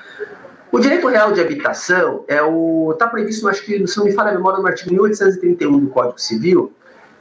O 0.72 0.80
direito 0.80 1.08
real 1.08 1.32
de 1.32 1.42
habitação 1.42 2.24
é 2.28 2.42
o 2.42 2.92
está 2.94 3.08
previsto, 3.08 3.48
acho 3.48 3.64
que 3.64 3.88
se 3.88 3.98
não 3.98 4.06
me 4.06 4.12
falha 4.12 4.30
a 4.30 4.34
memória, 4.34 4.60
no 4.60 4.68
artigo 4.68 4.92
1831 4.92 5.80
do 5.80 5.90
Código 5.90 6.20
Civil. 6.20 6.74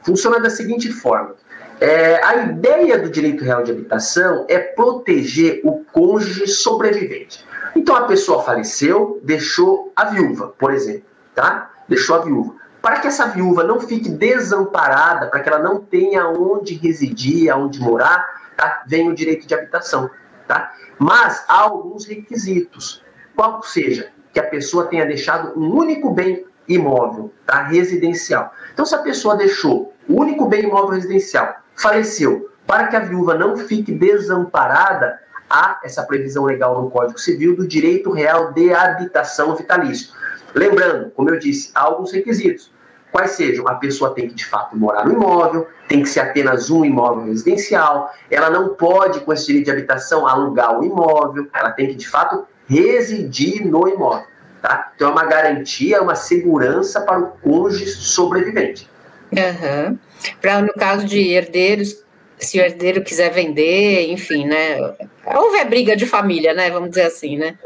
Funciona 0.03 0.39
da 0.39 0.49
seguinte 0.49 0.91
forma: 0.91 1.35
é, 1.79 2.23
a 2.23 2.35
ideia 2.37 2.97
do 2.97 3.09
direito 3.09 3.43
real 3.43 3.63
de 3.63 3.71
habitação 3.71 4.45
é 4.49 4.57
proteger 4.57 5.61
o 5.63 5.83
cônjuge 5.91 6.47
sobrevivente. 6.47 7.45
Então 7.75 7.95
a 7.95 8.05
pessoa 8.05 8.41
faleceu, 8.41 9.19
deixou 9.23 9.91
a 9.95 10.05
viúva, 10.05 10.53
por 10.57 10.73
exemplo, 10.73 11.05
tá? 11.35 11.69
Deixou 11.87 12.15
a 12.15 12.19
viúva. 12.19 12.55
Para 12.81 12.99
que 12.99 13.07
essa 13.07 13.27
viúva 13.27 13.63
não 13.63 13.79
fique 13.79 14.09
desamparada, 14.09 15.27
para 15.27 15.39
que 15.41 15.49
ela 15.49 15.59
não 15.59 15.79
tenha 15.79 16.27
onde 16.27 16.73
residir, 16.73 17.55
onde 17.55 17.79
morar, 17.79 18.25
tá? 18.55 18.83
vem 18.87 19.09
o 19.09 19.13
direito 19.13 19.45
de 19.45 19.53
habitação, 19.53 20.09
tá? 20.47 20.73
Mas 20.97 21.45
há 21.47 21.61
alguns 21.61 22.05
requisitos. 22.05 23.03
Qual 23.35 23.61
seja 23.61 24.11
que 24.33 24.39
a 24.39 24.47
pessoa 24.47 24.85
tenha 24.85 25.05
deixado 25.05 25.59
um 25.59 25.75
único 25.75 26.09
bem 26.09 26.43
imóvel, 26.67 27.31
tá? 27.45 27.61
Residencial. 27.61 28.51
Então, 28.73 28.85
se 28.85 28.95
a 28.95 28.99
pessoa 28.99 29.35
deixou 29.35 29.93
o 30.09 30.19
único 30.21 30.47
bem 30.47 30.63
imóvel 30.63 30.89
residencial 30.89 31.55
faleceu. 31.77 32.49
Para 32.65 32.87
que 32.87 32.95
a 32.95 32.99
viúva 32.99 33.35
não 33.35 33.55
fique 33.55 33.93
desamparada, 33.93 35.19
há 35.49 35.79
essa 35.83 36.03
previsão 36.03 36.43
legal 36.43 36.81
no 36.81 36.89
Código 36.89 37.17
Civil 37.17 37.55
do 37.55 37.65
direito 37.65 38.11
real 38.11 38.51
de 38.51 38.73
habitação 38.73 39.55
vitalício. 39.55 40.13
Lembrando, 40.53 41.11
como 41.11 41.29
eu 41.29 41.39
disse, 41.39 41.71
há 41.73 41.81
alguns 41.83 42.11
requisitos. 42.11 42.71
Quais 43.11 43.31
sejam? 43.31 43.67
A 43.67 43.75
pessoa 43.75 44.13
tem 44.13 44.27
que 44.27 44.35
de 44.35 44.45
fato 44.45 44.75
morar 44.75 45.05
no 45.05 45.13
imóvel, 45.13 45.67
tem 45.87 46.03
que 46.03 46.09
ser 46.09 46.19
apenas 46.19 46.69
um 46.69 46.83
imóvel 46.83 47.25
residencial, 47.25 48.13
ela 48.29 48.49
não 48.49 48.75
pode, 48.75 49.21
com 49.21 49.31
esse 49.31 49.45
direito 49.45 49.65
de 49.65 49.71
habitação, 49.71 50.27
alugar 50.27 50.77
o 50.77 50.83
imóvel, 50.83 51.47
ela 51.53 51.71
tem 51.71 51.87
que 51.87 51.95
de 51.95 52.07
fato 52.07 52.45
residir 52.67 53.65
no 53.65 53.87
imóvel. 53.87 54.27
Tá? 54.61 54.91
Então 54.95 55.09
é 55.09 55.11
uma 55.11 55.25
garantia, 55.25 56.01
uma 56.01 56.15
segurança 56.15 56.99
para 57.01 57.19
o 57.19 57.27
cônjuge 57.41 57.87
sobrevivente. 57.87 58.89
Uhum. 59.37 59.97
Para 60.41 60.61
no 60.61 60.73
caso 60.73 61.05
de 61.05 61.19
herdeiros, 61.19 62.03
se 62.37 62.59
o 62.59 62.61
herdeiro 62.61 63.03
quiser 63.03 63.31
vender, 63.31 64.11
enfim, 64.11 64.45
né? 64.45 64.77
Houve 65.25 65.59
a 65.59 65.65
briga 65.65 65.95
de 65.95 66.05
família, 66.05 66.53
né? 66.53 66.69
Vamos 66.69 66.89
dizer 66.89 67.03
assim, 67.03 67.37
né? 67.37 67.57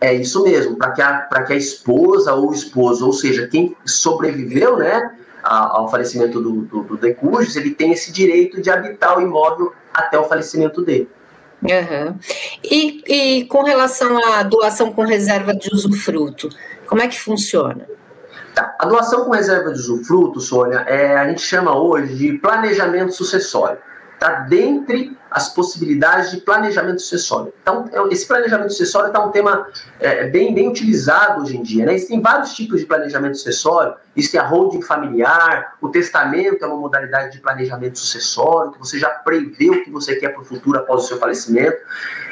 É 0.00 0.12
isso 0.12 0.42
mesmo, 0.42 0.76
para 0.76 0.92
que, 0.92 1.02
a, 1.02 1.44
que 1.46 1.52
a 1.54 1.56
esposa 1.56 2.34
ou 2.34 2.50
o 2.50 2.54
esposo, 2.54 3.06
ou 3.06 3.12
seja, 3.12 3.48
quem 3.48 3.74
sobreviveu, 3.86 4.76
né, 4.76 5.10
ao 5.42 5.90
falecimento 5.90 6.40
do, 6.40 6.62
do, 6.62 6.82
do 6.82 6.96
decujus, 6.98 7.56
ele 7.56 7.70
tem 7.70 7.92
esse 7.92 8.12
direito 8.12 8.60
de 8.60 8.70
habitar 8.70 9.16
o 9.16 9.22
imóvel 9.22 9.72
até 9.94 10.18
o 10.18 10.24
falecimento 10.24 10.82
dele. 10.82 11.08
Uhum. 11.62 12.14
E, 12.62 13.02
e 13.06 13.44
com 13.46 13.62
relação 13.62 14.22
à 14.32 14.42
doação 14.42 14.92
com 14.92 15.02
reserva 15.02 15.54
de 15.54 15.70
usufruto, 15.72 16.50
como 16.86 17.00
é 17.00 17.08
que 17.08 17.18
funciona? 17.18 17.88
Tá. 18.56 18.74
A 18.78 18.86
doação 18.86 19.26
com 19.26 19.32
reserva 19.32 19.70
de 19.70 19.78
usufruto, 19.78 20.40
Sônia, 20.40 20.78
é, 20.86 21.14
a 21.18 21.28
gente 21.28 21.42
chama 21.42 21.78
hoje 21.78 22.14
de 22.14 22.38
planejamento 22.38 23.12
sucessório. 23.12 23.78
Está 24.14 24.30
dentre 24.48 25.14
as 25.30 25.50
possibilidades 25.50 26.30
de 26.30 26.38
planejamento 26.38 27.02
sucessório. 27.02 27.52
Então, 27.60 27.84
é, 27.92 28.00
esse 28.10 28.26
planejamento 28.26 28.70
sucessório 28.70 29.08
está 29.08 29.22
um 29.22 29.30
tema 29.30 29.66
é, 30.00 30.26
bem, 30.28 30.54
bem 30.54 30.70
utilizado 30.70 31.42
hoje 31.42 31.54
em 31.54 31.62
dia. 31.62 31.84
Né? 31.84 31.96
Existem 31.96 32.18
vários 32.22 32.54
tipos 32.54 32.80
de 32.80 32.86
planejamento 32.86 33.36
sucessório. 33.36 33.94
Existe 34.16 34.38
a 34.38 34.42
holding 34.42 34.80
familiar, 34.80 35.74
o 35.82 35.90
testamento 35.90 36.64
é 36.64 36.66
uma 36.66 36.78
modalidade 36.78 37.32
de 37.32 37.40
planejamento 37.40 37.98
sucessório, 37.98 38.72
que 38.72 38.78
você 38.78 38.98
já 38.98 39.10
prevê 39.10 39.68
o 39.68 39.84
que 39.84 39.90
você 39.90 40.16
quer 40.16 40.30
para 40.30 40.40
o 40.40 40.46
futuro 40.46 40.78
após 40.78 41.04
o 41.04 41.06
seu 41.08 41.18
falecimento. 41.18 41.76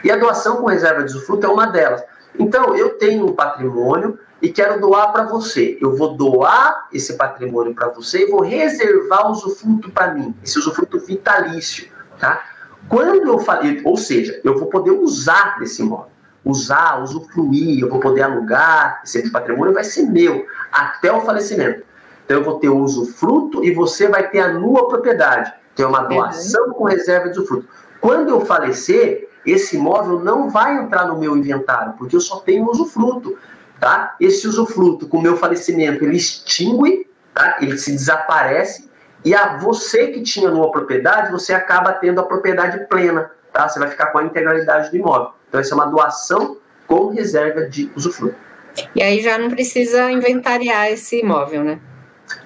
E 0.03 0.11
a 0.11 0.17
doação 0.17 0.57
com 0.57 0.69
reserva 0.69 1.05
de 1.05 1.15
usufruto 1.15 1.45
é 1.45 1.51
uma 1.51 1.67
delas. 1.67 2.03
Então, 2.39 2.75
eu 2.75 2.97
tenho 2.97 3.27
um 3.27 3.35
patrimônio 3.35 4.19
e 4.45 4.53
quero 4.53 4.79
doar 4.79 5.11
para 5.11 5.25
você. 5.25 5.79
Eu 5.81 5.97
vou 5.97 6.19
doar 6.19 6.87
esse 6.93 7.15
patrimônio 7.15 7.75
para 7.75 7.89
você 7.89 8.25
e 8.25 8.31
vou 8.31 8.43
reservar 8.43 9.27
o 9.27 9.31
usufruto 9.31 9.91
para 9.91 10.13
mim, 10.13 10.35
esse 10.45 10.59
usufruto 10.59 11.01
vitalício, 11.01 11.91
tá? 12.21 12.45
Quando 12.87 13.27
eu 13.27 13.39
falei, 13.39 13.81
ou 13.87 13.97
seja, 13.97 14.39
eu 14.45 14.59
vou 14.59 14.69
poder 14.69 14.91
usar 14.91 15.59
desse 15.59 15.81
imóvel, 15.81 16.11
usar, 16.45 17.03
usufruir, 17.03 17.81
eu 17.81 17.89
vou 17.89 17.99
poder 17.99 18.21
alugar, 18.21 19.01
esse 19.03 19.31
patrimônio 19.31 19.73
vai 19.73 19.83
ser 19.83 20.03
meu 20.03 20.45
até 20.71 21.11
o 21.11 21.23
falecimento. 21.23 21.83
Então 22.27 22.37
eu 22.37 22.45
vou 22.45 22.59
ter 22.59 22.69
o 22.69 22.77
usufruto 22.77 23.65
e 23.65 23.73
você 23.73 24.09
vai 24.09 24.29
ter 24.29 24.41
a 24.41 24.53
nua 24.53 24.89
propriedade. 24.89 25.55
Tem 25.75 25.87
uma 25.87 26.01
doação 26.01 26.69
com 26.73 26.85
reserva 26.85 27.31
de 27.31 27.39
usufruto. 27.39 27.67
Quando 27.99 28.29
eu 28.29 28.43
falecer, 28.43 29.27
esse 29.47 29.77
imóvel 29.77 30.21
não 30.21 30.51
vai 30.51 30.77
entrar 30.77 31.07
no 31.07 31.19
meu 31.19 31.35
inventário, 31.35 31.95
porque 31.97 32.15
eu 32.15 32.21
só 32.21 32.41
tenho 32.41 32.71
usufruto 32.71 33.39
tá? 33.81 34.17
Esse 34.21 34.47
usufruto, 34.47 35.07
com 35.09 35.19
o 35.19 35.23
meu 35.23 35.37
falecimento, 35.37 36.05
ele 36.05 36.17
extingue, 36.17 37.07
tá? 37.33 37.59
Ele 37.61 37.77
se 37.79 37.93
desaparece 37.93 38.89
e 39.25 39.35
a 39.35 39.57
você 39.57 40.09
que 40.09 40.23
tinha 40.23 40.51
numa 40.51 40.71
propriedade, 40.71 41.33
você 41.33 41.55
acaba 41.55 41.93
tendo 41.95 42.21
a 42.21 42.25
propriedade 42.25 42.87
plena, 42.87 43.31
tá? 43.53 43.67
Você 43.69 43.79
vai 43.79 43.89
ficar 43.89 44.07
com 44.07 44.19
a 44.19 44.25
integralidade 44.25 44.91
do 44.91 44.97
imóvel. 44.97 45.31
Então, 45.49 45.61
essa 45.61 45.73
é 45.73 45.75
uma 45.75 45.87
doação 45.87 46.59
com 46.87 47.09
reserva 47.09 47.63
de 47.63 47.91
usufruto. 47.97 48.37
E 48.95 49.03
aí 49.03 49.23
já 49.23 49.39
não 49.39 49.49
precisa 49.49 50.11
inventariar 50.11 50.89
esse 50.89 51.21
imóvel, 51.21 51.65
né? 51.65 51.81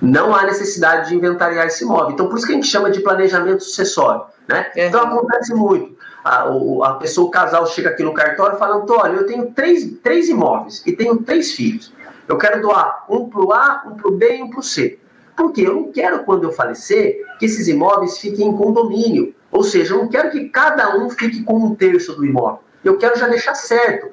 Não 0.01 0.35
há 0.35 0.45
necessidade 0.45 1.09
de 1.09 1.17
inventariar 1.17 1.67
esse 1.67 1.83
imóvel. 1.83 2.13
Então, 2.13 2.29
por 2.29 2.37
isso 2.37 2.47
que 2.47 2.53
a 2.53 2.57
gente 2.57 2.69
chama 2.69 2.91
de 2.91 3.01
planejamento 3.01 3.65
sucessório, 3.65 4.23
né? 4.47 4.71
Uhum. 4.77 4.83
Então, 4.85 5.03
acontece 5.03 5.55
muito 5.55 5.98
a, 6.25 6.49
a 6.85 6.95
pessoa, 6.95 7.29
o 7.29 7.31
casal 7.31 7.67
chega 7.67 7.91
aqui 7.91 8.03
no 8.03 8.13
cartório 8.13 8.59
falando, 8.59 8.91
olha, 8.93 9.17
eu 9.17 9.27
tenho 9.27 9.51
três, 9.53 9.91
três 10.03 10.29
imóveis 10.29 10.83
e 10.87 10.93
tenho 10.93 11.19
três 11.19 11.53
filhos. 11.53 11.93
Eu 12.27 12.37
quero 12.37 12.61
doar 12.61 13.05
um 13.09 13.29
para 13.29 13.41
o 13.41 13.53
A, 13.53 13.85
um 13.87 13.97
para 13.97 14.09
o 14.09 14.11
B 14.13 14.37
e 14.37 14.43
um 14.43 14.51
para 14.51 14.61
o 14.61 14.63
C. 14.63 14.99
Porque 15.37 15.63
eu 15.63 15.75
não 15.75 15.93
quero, 15.93 16.25
quando 16.25 16.45
eu 16.45 16.53
falecer, 16.53 17.25
que 17.39 17.47
esses 17.47 17.69
imóveis 17.69 18.19
fiquem 18.19 18.49
em 18.49 18.57
condomínio. 18.57 19.35
Ou 19.51 19.63
seja, 19.63 19.95
eu 19.95 19.99
não 19.99 20.09
quero 20.09 20.31
que 20.31 20.49
cada 20.49 20.97
um 20.97 21.09
fique 21.09 21.43
com 21.43 21.57
um 21.57 21.75
terço 21.75 22.15
do 22.15 22.27
imóvel. 22.27 22.61
Eu 22.85 22.99
quero 22.99 23.19
já 23.19 23.29
deixar 23.29 23.55
certo 23.55 24.11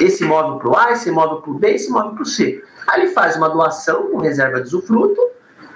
esse 0.00 0.22
imóvel 0.22 0.58
para 0.58 0.68
o 0.68 0.76
A, 0.76 0.92
esse 0.92 1.08
imóvel 1.08 1.40
para 1.40 1.50
o 1.50 1.54
B, 1.54 1.70
esse 1.72 1.88
imóvel 1.88 2.12
para 2.12 2.22
o 2.22 2.26
C. 2.26 2.62
Aí 2.86 3.02
ele 3.02 3.12
faz 3.12 3.36
uma 3.36 3.48
doação 3.48 4.10
com 4.10 4.18
reserva 4.18 4.60
de 4.60 4.68
usufruto, 4.68 5.20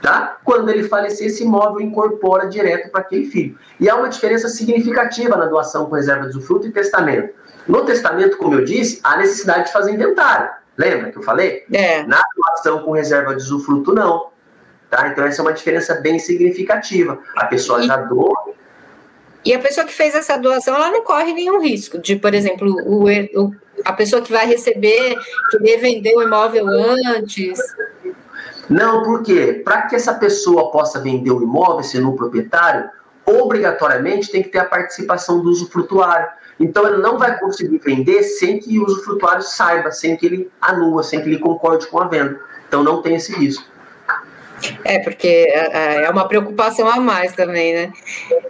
tá? 0.00 0.38
Quando 0.44 0.70
ele 0.70 0.84
falecer, 0.84 1.26
esse 1.26 1.42
imóvel 1.42 1.80
incorpora 1.80 2.48
direto 2.48 2.90
para 2.90 3.00
aquele 3.00 3.26
filho. 3.26 3.58
E 3.78 3.88
há 3.88 3.96
uma 3.96 4.08
diferença 4.08 4.48
significativa 4.48 5.36
na 5.36 5.46
doação 5.46 5.86
com 5.86 5.94
reserva 5.94 6.28
de 6.28 6.36
usufruto 6.36 6.66
e 6.66 6.72
testamento. 6.72 7.34
No 7.66 7.84
testamento, 7.84 8.36
como 8.36 8.54
eu 8.54 8.64
disse, 8.64 9.00
há 9.02 9.16
necessidade 9.16 9.66
de 9.66 9.72
fazer 9.72 9.92
inventário. 9.92 10.50
Lembra 10.76 11.10
que 11.10 11.18
eu 11.18 11.22
falei? 11.22 11.64
É. 11.72 12.02
Na 12.04 12.22
doação 12.36 12.82
com 12.82 12.92
reserva 12.92 13.34
de 13.34 13.42
usufruto, 13.42 13.92
não. 13.92 14.30
Tá? 14.88 15.08
Então, 15.08 15.24
essa 15.24 15.40
é 15.40 15.44
uma 15.44 15.52
diferença 15.52 15.94
bem 15.94 16.18
significativa. 16.18 17.18
A 17.36 17.46
pessoa 17.46 17.82
e... 17.82 17.86
já 17.86 17.96
doa 17.96 18.50
e 19.44 19.54
a 19.54 19.58
pessoa 19.58 19.86
que 19.86 19.92
fez 19.92 20.14
essa 20.14 20.36
doação, 20.36 20.74
ela 20.74 20.90
não 20.90 21.02
corre 21.02 21.32
nenhum 21.32 21.60
risco 21.60 21.98
de, 21.98 22.16
por 22.16 22.34
exemplo, 22.34 22.70
o, 22.84 23.04
o 23.08 23.54
a 23.84 23.92
pessoa 23.92 24.20
que 24.20 24.30
vai 24.30 24.46
receber 24.46 25.16
querer 25.50 25.78
vender 25.78 26.14
o 26.14 26.22
imóvel 26.22 26.68
antes. 26.68 27.58
Não, 28.68 29.02
porque 29.02 29.62
para 29.64 29.82
que 29.82 29.96
essa 29.96 30.14
pessoa 30.14 30.70
possa 30.70 31.00
vender 31.00 31.30
o 31.30 31.42
imóvel, 31.42 31.82
sendo 31.82 32.12
proprietário, 32.12 32.88
obrigatoriamente 33.26 34.30
tem 34.30 34.42
que 34.42 34.48
ter 34.48 34.58
a 34.58 34.64
participação 34.64 35.40
do 35.40 35.50
usufrutuário. 35.50 36.28
Então 36.58 36.86
ele 36.86 36.98
não 36.98 37.18
vai 37.18 37.38
conseguir 37.38 37.78
vender 37.78 38.22
sem 38.22 38.58
que 38.58 38.78
o 38.78 38.84
usufrutuário 38.84 39.42
saiba, 39.42 39.90
sem 39.90 40.16
que 40.16 40.26
ele 40.26 40.50
anua, 40.60 41.02
sem 41.02 41.20
que 41.20 41.28
ele 41.28 41.38
concorde 41.38 41.86
com 41.86 41.98
a 41.98 42.06
venda. 42.06 42.38
Então 42.68 42.82
não 42.82 43.02
tem 43.02 43.16
esse 43.16 43.32
risco. 43.32 43.64
É, 44.84 44.98
porque 44.98 45.26
é, 45.26 46.02
é, 46.02 46.04
é 46.04 46.10
uma 46.10 46.28
preocupação 46.28 46.86
a 46.86 47.00
mais 47.00 47.32
também, 47.32 47.72
né? 47.72 47.92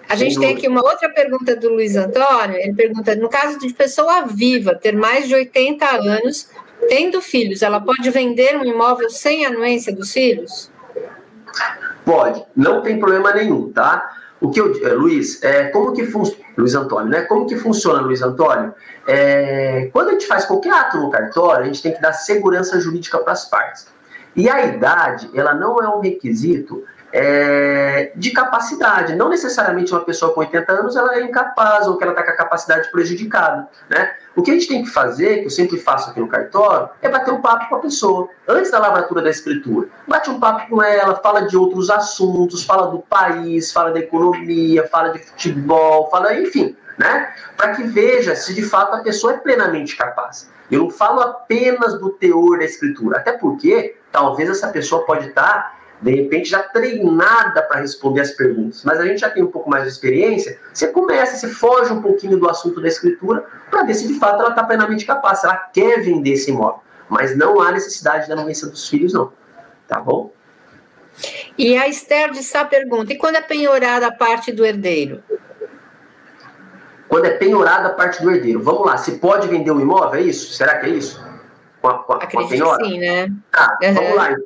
A 0.09 0.17
gente 0.17 0.39
tem 0.41 0.57
aqui 0.57 0.67
uma 0.67 0.83
outra 0.83 1.09
pergunta 1.09 1.55
do 1.55 1.69
Luiz 1.69 1.95
Antônio. 1.95 2.57
Ele 2.57 2.75
pergunta: 2.75 3.15
no 3.15 3.29
caso 3.29 3.59
de 3.59 3.73
pessoa 3.73 4.27
viva, 4.27 4.75
ter 4.75 4.97
mais 4.97 5.29
de 5.29 5.35
80 5.35 5.87
anos, 5.87 6.51
tendo 6.89 7.21
filhos, 7.21 7.63
ela 7.63 7.81
pode 7.81 8.09
vender 8.11 8.57
um 8.57 8.65
imóvel 8.65 9.11
sem 9.11 9.47
anuência 9.47 9.95
dos 9.95 10.13
filhos? 10.13 10.71
Pode, 12.05 12.45
não 12.57 12.83
tem 12.83 12.99
problema 12.99 13.33
nenhum, 13.33 13.71
tá? 13.73 14.11
O 14.41 14.51
que 14.51 14.61
eu, 14.61 14.73
eh, 14.85 14.95
Luiz, 14.95 15.43
é, 15.43 15.65
como 15.65 15.93
que 15.93 16.07
funciona, 16.07 16.45
Luiz 16.57 16.75
Antônio, 16.75 17.11
né? 17.11 17.23
Como 17.23 17.47
que 17.47 17.57
funciona, 17.57 18.01
Luiz 18.01 18.23
Antônio? 18.23 18.75
É, 19.07 19.91
quando 19.93 20.09
a 20.09 20.13
gente 20.13 20.27
faz 20.27 20.47
qualquer 20.47 20.73
ato 20.73 20.97
no 20.97 21.11
cartório, 21.11 21.65
a 21.65 21.67
gente 21.67 21.83
tem 21.83 21.93
que 21.93 22.01
dar 22.01 22.13
segurança 22.13 22.81
jurídica 22.81 23.19
para 23.19 23.33
as 23.33 23.49
partes. 23.49 23.87
E 24.35 24.49
a 24.49 24.65
idade, 24.65 25.29
ela 25.35 25.55
não 25.55 25.79
é 25.79 25.89
um 25.89 26.01
requisito 26.01 26.85
é, 27.13 27.80
de 28.15 28.31
capacidade. 28.31 29.15
Não 29.15 29.29
necessariamente 29.29 29.93
uma 29.93 30.05
pessoa 30.05 30.33
com 30.33 30.41
80 30.41 30.73
anos 30.73 30.97
ela 30.97 31.17
é 31.17 31.23
incapaz 31.23 31.87
ou 31.87 31.97
que 31.97 32.05
ela 32.05 32.13
está 32.13 32.23
com 32.23 32.31
a 32.31 32.37
capacidade 32.37 32.91
prejudicada. 32.91 33.69
Né? 33.89 34.13
O 34.35 34.43
que 34.43 34.51
a 34.51 34.55
gente 34.55 34.69
tem 34.69 34.85
que 34.85 34.91
fazer, 34.91 35.41
que 35.41 35.47
eu 35.47 35.51
sempre 35.51 35.79
faço 35.79 36.11
aqui 36.11 36.21
no 36.21 36.29
cartório, 36.29 36.89
é 37.03 37.09
bater 37.09 37.33
um 37.33 37.41
papo 37.41 37.69
com 37.69 37.77
a 37.77 37.81
pessoa, 37.81 38.29
antes 38.47 38.71
da 38.71 38.79
lavratura 38.79 39.23
da 39.23 39.31
escritura. 39.31 39.89
Bate 40.07 40.31
um 40.31 40.39
papo 40.39 40.69
com 40.69 40.83
ela, 40.83 41.17
fala 41.17 41.43
de 41.43 41.57
outros 41.57 41.91
assuntos, 41.91 42.65
fala 42.65 42.89
do 42.89 43.01
país, 43.01 43.73
fala 43.73 43.91
da 43.91 44.01
economia, 44.01 44.87
fala 44.89 45.11
de 45.11 45.19
futebol, 45.19 46.09
fala, 46.11 46.35
enfim, 46.35 46.77
né? 46.99 47.33
Para 47.57 47.75
que 47.75 47.83
veja 47.85 48.37
se 48.37 48.55
de 48.55 48.63
fato 48.63 48.95
a 48.95 49.03
pessoa 49.03 49.33
é 49.33 49.37
plenamente 49.39 49.97
capaz. 49.97 50.51
Eu 50.71 50.85
não 50.85 50.91
falo 50.91 51.21
apenas 51.21 51.99
do 51.99 52.11
teor 52.11 52.59
da 52.59 52.65
escritura, 52.65 53.19
até 53.19 53.33
porque 53.33 53.97
talvez 54.13 54.49
essa 54.49 54.69
pessoa 54.69 55.05
pode 55.05 55.29
estar, 55.29 55.80
de 56.01 56.15
repente, 56.15 56.49
já 56.49 56.63
treinada 56.63 57.63
para 57.63 57.81
responder 57.81 58.23
as 58.23 58.31
perguntas. 58.31 58.83
Mas 58.85 58.99
a 58.99 59.05
gente 59.05 59.21
já 59.21 59.29
tem 59.29 59.43
um 59.43 59.51
pouco 59.51 59.69
mais 59.69 59.85
de 59.85 59.91
experiência, 59.91 60.59
você 60.73 60.89
começa, 60.89 61.37
você 61.37 61.49
foge 61.49 61.93
um 61.93 62.01
pouquinho 62.01 62.39
do 62.39 62.49
assunto 62.49 62.81
da 62.81 62.89
escritura 62.89 63.45
para 63.71 63.85
ver 63.85 63.95
se 63.95 64.07
de 64.07 64.19
fato 64.19 64.41
ela 64.41 64.51
está 64.51 64.65
plenamente 64.65 65.05
capaz, 65.05 65.41
se 65.41 65.47
ela 65.47 65.57
quer 65.57 66.01
vender 66.01 66.33
esse 66.33 66.51
imóvel. 66.51 66.81
Mas 67.09 67.37
não 67.37 67.61
há 67.61 67.73
necessidade 67.73 68.29
da 68.29 68.35
anuência 68.35 68.69
dos 68.69 68.89
filhos, 68.89 69.13
não. 69.13 69.33
Tá 69.87 70.01
bom? 70.01 70.33
E 71.59 71.77
a 71.77 71.89
Esther 71.89 72.31
de 72.31 72.43
Sá 72.43 72.65
pergunta: 72.65 73.13
e 73.13 73.19
quando 73.19 73.37
é 73.37 73.43
penhorada 73.43 74.07
a 74.07 74.13
parte 74.13 74.53
do 74.53 74.65
herdeiro? 74.65 75.23
Quando 77.09 77.25
é 77.27 77.31
penhorada 77.31 77.89
a 77.89 77.93
parte 77.93 78.23
do 78.23 78.31
herdeiro. 78.31 78.63
Vamos 78.63 78.87
lá, 78.87 78.97
se 78.97 79.19
pode 79.19 79.49
vender 79.49 79.73
o 79.73 79.81
imóvel, 79.81 80.21
é 80.21 80.23
isso? 80.23 80.53
Será 80.53 80.79
que 80.79 80.87
é 80.87 80.91
isso? 80.91 81.21
Com 81.83 81.89
a, 81.89 81.99
com 82.05 82.13
a, 82.13 82.17
Acredito 82.17 82.39
com 82.39 82.71
a 82.71 82.77
penhora? 82.77 82.85
sim, 82.85 82.99
né? 83.01 83.33
Tá, 83.51 83.77
uhum. 83.83 83.95
vamos 83.95 84.15
lá. 84.15 84.37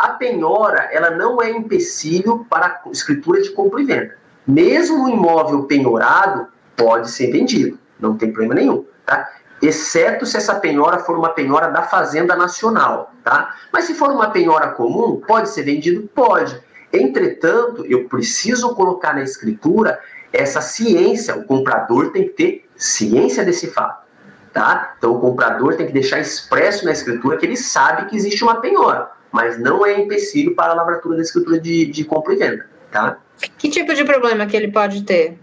A 0.00 0.08
penhora, 0.08 0.88
ela 0.90 1.10
não 1.10 1.42
é 1.42 1.50
empecilho 1.50 2.46
para 2.48 2.80
escritura 2.90 3.42
de 3.42 3.50
compra 3.50 3.82
e 3.82 3.84
venda. 3.84 4.16
Mesmo 4.46 5.04
o 5.04 5.08
imóvel 5.10 5.64
penhorado 5.64 6.46
pode 6.74 7.10
ser 7.10 7.30
vendido, 7.30 7.78
não 7.98 8.16
tem 8.16 8.32
problema 8.32 8.54
nenhum, 8.54 8.86
tá? 9.04 9.30
Exceto 9.60 10.24
se 10.24 10.38
essa 10.38 10.54
penhora 10.54 11.00
for 11.00 11.18
uma 11.18 11.28
penhora 11.28 11.68
da 11.68 11.82
Fazenda 11.82 12.34
Nacional, 12.34 13.12
tá? 13.22 13.54
Mas 13.70 13.84
se 13.84 13.92
for 13.92 14.10
uma 14.10 14.30
penhora 14.30 14.68
comum, 14.68 15.20
pode 15.20 15.50
ser 15.50 15.64
vendido? 15.64 16.08
Pode. 16.14 16.58
Entretanto, 16.90 17.84
eu 17.84 18.08
preciso 18.08 18.74
colocar 18.74 19.12
na 19.12 19.22
escritura 19.22 20.00
essa 20.32 20.62
ciência, 20.62 21.36
o 21.36 21.44
comprador 21.44 22.10
tem 22.10 22.24
que 22.24 22.30
ter 22.30 22.70
ciência 22.74 23.44
desse 23.44 23.66
fato. 23.66 24.08
Tá? 24.50 24.94
Então 24.96 25.14
o 25.14 25.20
comprador 25.20 25.76
tem 25.76 25.86
que 25.86 25.92
deixar 25.92 26.20
expresso 26.20 26.86
na 26.86 26.90
escritura 26.90 27.36
que 27.36 27.44
ele 27.44 27.56
sabe 27.58 28.06
que 28.06 28.16
existe 28.16 28.42
uma 28.42 28.62
penhora, 28.62 29.10
mas 29.32 29.58
não 29.58 29.84
é 29.84 29.98
empecilho 29.98 30.54
para 30.54 30.72
a 30.72 30.74
lavratura 30.74 31.16
da 31.16 31.22
escritura 31.22 31.60
de, 31.60 31.86
de 31.86 32.04
compra 32.04 32.34
e 32.34 32.36
venda. 32.36 32.66
Tá? 32.90 33.18
Que 33.56 33.68
tipo 33.68 33.94
de 33.94 34.04
problema 34.04 34.46
que 34.46 34.56
ele 34.56 34.70
pode 34.70 35.02
ter 35.04 35.38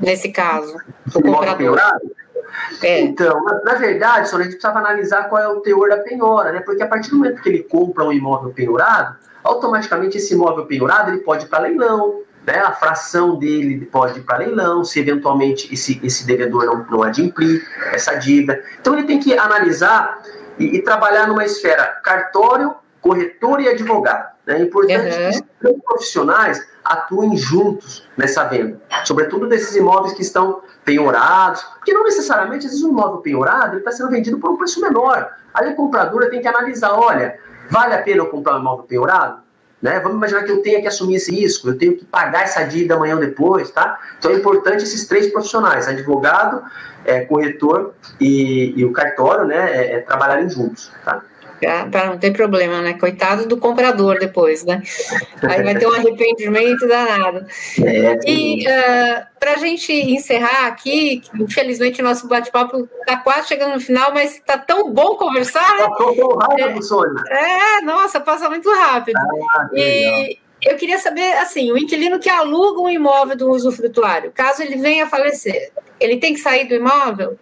nesse 0.00 0.30
caso? 0.30 0.76
O 1.14 1.22
comprador? 1.22 1.78
É. 2.82 3.00
Então, 3.00 3.42
na, 3.44 3.62
na, 3.62 3.74
verdade, 3.74 4.28
só 4.28 4.36
a 4.36 4.42
gente 4.42 4.52
precisava 4.52 4.78
analisar 4.78 5.28
qual 5.28 5.40
é 5.40 5.48
o 5.48 5.60
teor 5.60 5.88
da 5.88 5.98
penhora, 5.98 6.52
né? 6.52 6.60
Porque 6.60 6.82
a 6.82 6.86
partir 6.86 7.10
do 7.10 7.16
momento 7.16 7.42
que 7.42 7.48
ele 7.48 7.62
compra 7.62 8.04
um 8.04 8.12
imóvel 8.12 8.52
penhorado, 8.52 9.16
automaticamente 9.42 10.16
esse 10.16 10.34
imóvel 10.34 10.66
penhorado 10.66 11.10
ele 11.10 11.20
pode 11.20 11.44
ir 11.44 11.48
para 11.48 11.60
leilão, 11.60 12.22
né, 12.46 12.58
a 12.58 12.72
fração 12.72 13.38
dele 13.38 13.84
pode 13.86 14.18
ir 14.18 14.22
para 14.22 14.38
leilão, 14.38 14.82
se 14.82 14.98
eventualmente 14.98 15.72
esse, 15.72 16.00
esse 16.02 16.26
devedor 16.26 16.64
não, 16.64 16.86
não 16.90 17.02
adimplir 17.02 17.62
essa 17.92 18.14
dívida. 18.14 18.62
Então 18.80 18.94
ele 18.94 19.06
tem 19.06 19.20
que 19.20 19.36
analisar 19.36 20.22
e, 20.60 20.76
e 20.76 20.82
trabalhar 20.82 21.26
numa 21.26 21.44
esfera 21.44 21.86
cartório, 22.04 22.74
corretor 23.00 23.60
e 23.60 23.68
advogado. 23.68 24.30
Né? 24.46 24.58
É 24.58 24.62
importante 24.62 25.06
uhum. 25.06 25.16
que 25.16 25.28
esses 25.28 25.44
profissionais 25.84 26.68
atuem 26.84 27.36
juntos 27.36 28.06
nessa 28.16 28.44
venda, 28.44 28.80
sobretudo 29.04 29.46
desses 29.46 29.74
imóveis 29.74 30.12
que 30.12 30.22
estão 30.22 30.62
penhorados, 30.84 31.62
porque 31.62 31.92
não 31.92 32.04
necessariamente, 32.04 32.66
às 32.66 32.72
vezes, 32.72 32.84
um 32.84 32.90
imóvel 32.90 33.18
penhorado 33.18 33.78
está 33.78 33.90
sendo 33.90 34.10
vendido 34.10 34.38
por 34.38 34.50
um 34.50 34.56
preço 34.56 34.80
menor. 34.80 35.30
Aí 35.54 35.68
a 35.68 35.74
compradora 35.74 36.30
tem 36.30 36.40
que 36.40 36.48
analisar, 36.48 36.92
olha, 36.92 37.38
vale 37.70 37.94
a 37.94 38.02
pena 38.02 38.18
eu 38.18 38.26
comprar 38.26 38.56
um 38.56 38.60
imóvel 38.60 38.84
penhorado? 38.84 39.42
Né? 39.80 39.98
Vamos 40.00 40.18
imaginar 40.18 40.42
que 40.42 40.52
eu 40.52 40.62
tenha 40.62 40.80
que 40.80 40.88
assumir 40.88 41.16
esse 41.16 41.30
risco, 41.34 41.68
eu 41.68 41.78
tenho 41.78 41.96
que 41.96 42.04
pagar 42.04 42.42
essa 42.42 42.62
dívida 42.64 42.94
amanhã 42.94 43.14
ou 43.14 43.20
depois, 43.20 43.70
tá? 43.70 43.98
Então 44.18 44.30
é 44.30 44.34
importante 44.34 44.84
esses 44.84 45.06
três 45.06 45.32
profissionais, 45.32 45.88
advogado, 45.88 46.62
é, 47.04 47.20
corretor 47.20 47.94
e, 48.20 48.74
e, 48.76 48.84
o 48.84 48.92
cartório, 48.92 49.46
né, 49.46 49.70
é, 49.74 49.94
é 49.94 50.00
trabalharem 50.00 50.50
juntos, 50.50 50.92
tá? 51.02 51.22
Para 51.90 52.06
não 52.06 52.18
ter 52.18 52.32
problema, 52.32 52.80
né? 52.80 52.94
Coitado 52.94 53.46
do 53.46 53.56
comprador 53.56 54.18
depois, 54.18 54.64
né? 54.64 54.82
Aí 55.42 55.62
vai 55.62 55.74
ter 55.76 55.86
um 55.86 55.92
arrependimento 55.94 56.86
danado. 56.86 57.46
É, 57.84 58.18
e 58.26 58.64
uh, 58.66 59.26
para 59.38 59.52
a 59.52 59.56
gente 59.56 59.92
encerrar 59.92 60.66
aqui, 60.66 61.22
infelizmente 61.34 62.00
o 62.00 62.04
nosso 62.04 62.26
bate-papo 62.26 62.88
está 63.00 63.16
quase 63.16 63.48
chegando 63.48 63.74
no 63.74 63.80
final, 63.80 64.12
mas 64.12 64.34
está 64.34 64.56
tão 64.56 64.90
bom 64.90 65.16
conversar. 65.16 65.88
Passou 65.88 66.16
tão 66.16 66.36
rápido, 66.36 66.78
é, 66.78 66.82
Sônia. 66.82 67.22
É, 67.28 67.80
nossa, 67.82 68.20
passa 68.20 68.48
muito 68.48 68.70
rápido. 68.70 69.18
Ah, 69.18 69.68
e 69.74 70.38
eu 70.62 70.76
queria 70.76 70.98
saber, 70.98 71.32
assim, 71.38 71.72
o 71.72 71.78
inquilino 71.78 72.18
que 72.18 72.28
aluga 72.28 72.80
um 72.80 72.88
imóvel 72.88 73.36
do 73.36 73.50
usufrutuário, 73.50 74.32
caso 74.32 74.62
ele 74.62 74.76
venha 74.76 75.04
a 75.04 75.08
falecer, 75.08 75.72
ele 75.98 76.18
tem 76.18 76.34
que 76.34 76.40
sair 76.40 76.66
do 76.66 76.74
imóvel? 76.74 77.38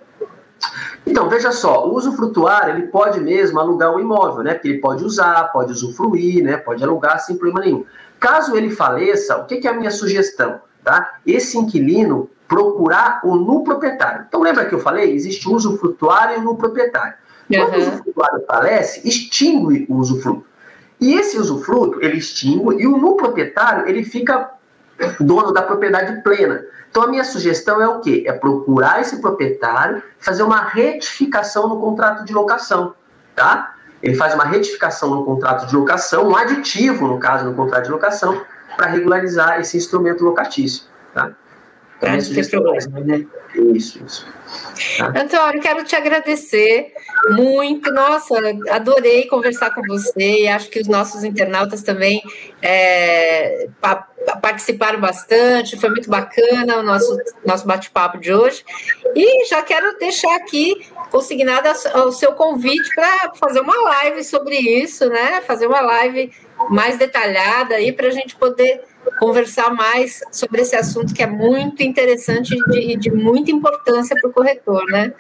Então, 1.07 1.29
veja 1.29 1.53
só, 1.53 1.87
o 1.87 1.95
usufrutuário, 1.95 2.75
ele 2.75 2.89
pode 2.89 3.21
mesmo 3.21 3.59
alugar 3.59 3.95
um 3.95 4.01
imóvel, 4.01 4.43
né? 4.43 4.55
Porque 4.55 4.69
ele 4.69 4.79
pode 4.79 5.05
usar, 5.05 5.45
pode 5.53 5.73
usufruir, 5.73 6.43
né? 6.45 6.57
Pode 6.57 6.83
alugar 6.83 7.21
sem 7.21 7.37
problema 7.37 7.61
nenhum. 7.61 7.85
Caso 8.21 8.57
ele 8.57 8.71
faleça, 8.71 9.37
o 9.37 9.47
que, 9.47 9.57
que 9.57 9.69
é 9.69 9.71
a 9.71 9.75
minha 9.75 9.91
sugestão? 9.91 10.61
Tá? 10.85 11.19
Esse 11.27 11.57
inquilino 11.59 12.29
procurar 12.47 13.21
o 13.23 13.37
nu 13.37 13.63
proprietário. 13.63 14.25
Então, 14.27 14.41
lembra 14.41 14.65
que 14.65 14.75
eu 14.75 14.81
falei? 14.81 15.15
Existe 15.15 15.49
o 15.49 15.55
usufrutuário 15.55 16.37
e 16.37 16.39
o 16.41 16.43
nu 16.43 16.57
proprietário. 16.57 17.15
Quando 17.49 17.75
uhum. 17.75 17.79
o 17.79 17.81
usufrutuário 17.81 18.45
falece, 18.47 19.09
extingue 19.09 19.87
o 19.89 19.97
usufruto. 19.97 20.45
E 21.01 21.15
esse 21.15 21.39
usufruto, 21.39 22.03
ele 22.03 22.19
extingue, 22.19 22.83
e 22.83 22.87
o 22.87 22.97
nu 22.97 23.17
proprietário, 23.17 23.89
ele 23.89 24.03
fica 24.03 24.51
dono 25.21 25.53
da 25.53 25.63
propriedade 25.63 26.23
plena. 26.23 26.65
Então, 26.91 27.03
a 27.03 27.07
minha 27.07 27.25
sugestão 27.25 27.81
é 27.81 27.89
o 27.89 28.01
quê? 28.01 28.25
É 28.27 28.33
procurar 28.33 29.01
esse 29.01 29.21
proprietário, 29.21 30.03
fazer 30.19 30.43
uma 30.43 30.63
retificação 30.63 31.69
no 31.69 31.81
contrato 31.81 32.25
de 32.25 32.33
locação, 32.33 32.95
tá? 33.35 33.75
Ele 34.03 34.15
faz 34.15 34.35
uma 34.35 34.45
retificação 34.45 35.11
no 35.11 35.25
contrato 35.25 35.67
de 35.67 35.77
locação, 35.77 36.29
um 36.29 36.37
aditivo, 36.37 37.07
no 37.07 37.19
caso, 37.19 37.45
no 37.45 37.55
contrato 37.55 37.85
de 37.85 37.91
locação, 37.91 38.41
para 38.77 38.87
regularizar 38.87 39.61
esse 39.61 39.77
instrumento 39.77 40.25
locatício, 40.25 40.85
tá? 41.13 41.33
Ter 42.01 42.51
problema. 42.51 43.01
Né? 43.01 43.27
Isso, 43.75 44.03
isso. 44.05 44.27
Tá. 44.97 45.13
Antônio, 45.17 45.61
quero 45.61 45.85
te 45.85 45.97
agradecer 45.97 46.93
muito. 47.31 47.93
Nossa, 47.93 48.35
adorei 48.71 49.27
conversar 49.27 49.75
com 49.75 49.83
você 49.83 50.43
e 50.43 50.49
acho 50.49 50.71
que 50.71 50.81
os 50.81 50.87
nossos 50.87 51.25
internautas 51.25 51.83
também 51.83 52.23
é, 52.63 53.69
pa 53.81 54.07
participaram 54.43 55.01
bastante. 55.01 55.79
Foi 55.79 55.91
muito 55.91 56.09
bacana 56.09 56.77
o 56.79 56.83
nosso, 56.83 57.17
nosso 57.45 57.67
bate-papo 57.67 58.19
de 58.19 58.33
hoje. 58.33 58.63
E 59.15 59.47
já 59.47 59.63
quero 59.63 59.99
deixar 59.99 60.35
aqui 60.37 60.87
consignado 61.11 61.69
o 62.07 62.13
seu 62.13 62.33
convite 62.33 62.95
para 62.95 63.33
fazer 63.35 63.61
uma 63.61 63.77
live 63.77 64.23
sobre 64.23 64.57
isso, 64.57 65.09
né? 65.09 65.41
Fazer 65.41 65.67
uma 65.67 65.81
live 65.81 66.31
mais 66.71 66.99
detalhada 66.99 67.75
aí 67.75 67.93
para 67.93 68.09
a 68.09 68.11
gente 68.11 68.37
poder 68.37 68.83
conversar 69.19 69.73
mais 69.75 70.21
sobre 70.31 70.63
esse 70.63 70.77
assunto 70.77 71.15
que 71.15 71.23
é 71.23 71.27
muito 71.27 71.83
interessante 71.83 72.55
e 72.55 72.71
de, 72.71 72.97
de, 72.97 73.11
muita 73.11 73.51
importância 73.51 74.17
para 74.21 74.29
o 74.29 74.33
corretor, 74.33 74.85
né? 74.87 75.13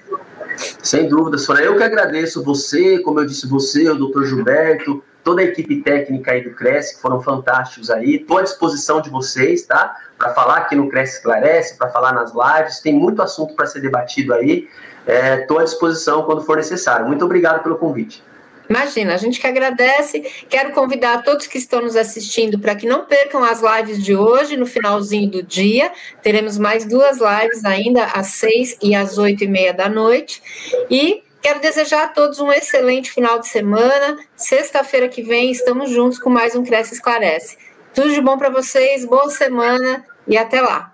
Sem 0.83 1.09
dúvida, 1.09 1.39
Sônia. 1.39 1.63
Eu 1.63 1.77
que 1.77 1.83
agradeço 1.83 2.43
você, 2.43 2.99
como 2.99 3.21
eu 3.21 3.27
disse 3.27 3.47
você, 3.47 3.89
o 3.89 3.95
doutor 3.95 4.27
Gilberto, 4.27 5.03
toda 5.23 5.41
a 5.43 5.45
equipe 5.45 5.83
técnica 5.83 6.33
aí 6.33 6.43
do 6.43 6.51
Cresce, 6.51 6.97
que 6.97 7.03
foram 7.03 7.21
fantásticos 7.21 7.91
aí. 7.91 8.17
Estou 8.17 8.39
à 8.39 8.43
disposição 8.43 9.01
de 9.01 9.11
vocês, 9.11 9.63
tá? 9.63 9.95
Para 10.17 10.31
falar 10.35 10.57
aqui 10.59 10.75
no 10.75 10.89
Cresce 10.89 11.19
Esclarece, 11.19 11.77
para 11.77 11.91
falar 11.91 12.13
nas 12.13 12.33
lives. 12.33 12.81
Tem 12.81 12.95
muito 12.95 13.23
assunto 13.23 13.55
para 13.55 13.67
ser 13.67 13.81
debatido 13.81 14.35
aí. 14.35 14.69
Estou 15.07 15.59
é, 15.59 15.63
à 15.63 15.65
disposição 15.65 16.23
quando 16.23 16.43
for 16.43 16.57
necessário. 16.57 17.07
Muito 17.07 17.25
obrigado 17.25 17.63
pelo 17.63 17.77
convite. 17.77 18.23
Imagina, 18.69 19.15
a 19.15 19.17
gente 19.17 19.41
que 19.41 19.47
agradece. 19.47 20.21
Quero 20.49 20.73
convidar 20.73 21.23
todos 21.23 21.47
que 21.47 21.59
estão 21.59 21.81
nos 21.81 21.97
assistindo 21.97 22.59
para 22.59 22.75
que 22.75 22.87
não 22.87 23.07
percam 23.07 23.43
as 23.43 23.63
lives 23.63 24.03
de 24.03 24.15
hoje, 24.15 24.57
no 24.57 24.67
finalzinho 24.67 25.31
do 25.31 25.43
dia. 25.43 25.91
Teremos 26.23 26.59
mais 26.59 26.85
duas 26.85 27.19
lives 27.19 27.65
ainda, 27.65 28.05
às 28.05 28.29
seis 28.29 28.77
e 28.83 28.95
às 28.95 29.17
oito 29.17 29.45
e 29.45 29.49
meia 29.49 29.73
da 29.73 29.89
noite. 29.89 30.43
E 30.91 31.23
quero 31.41 31.61
desejar 31.61 32.05
a 32.05 32.09
todos 32.09 32.39
um 32.41 32.53
excelente 32.53 33.11
final 33.11 33.39
de 33.39 33.49
semana. 33.49 34.19
Sexta-feira 34.37 35.09
que 35.09 35.23
vem 35.23 35.51
estamos 35.51 35.91
juntos 35.91 36.19
com 36.19 36.29
mais 36.29 36.55
um 36.55 36.63
Cresce 36.63 36.95
Esclarece. 36.95 37.57
Tudo 37.95 38.13
de 38.13 38.21
bom 38.21 38.37
para 38.37 38.51
vocês, 38.51 39.05
boa 39.05 39.31
semana 39.31 40.05
e 40.27 40.37
até 40.37 40.61
lá. 40.61 40.93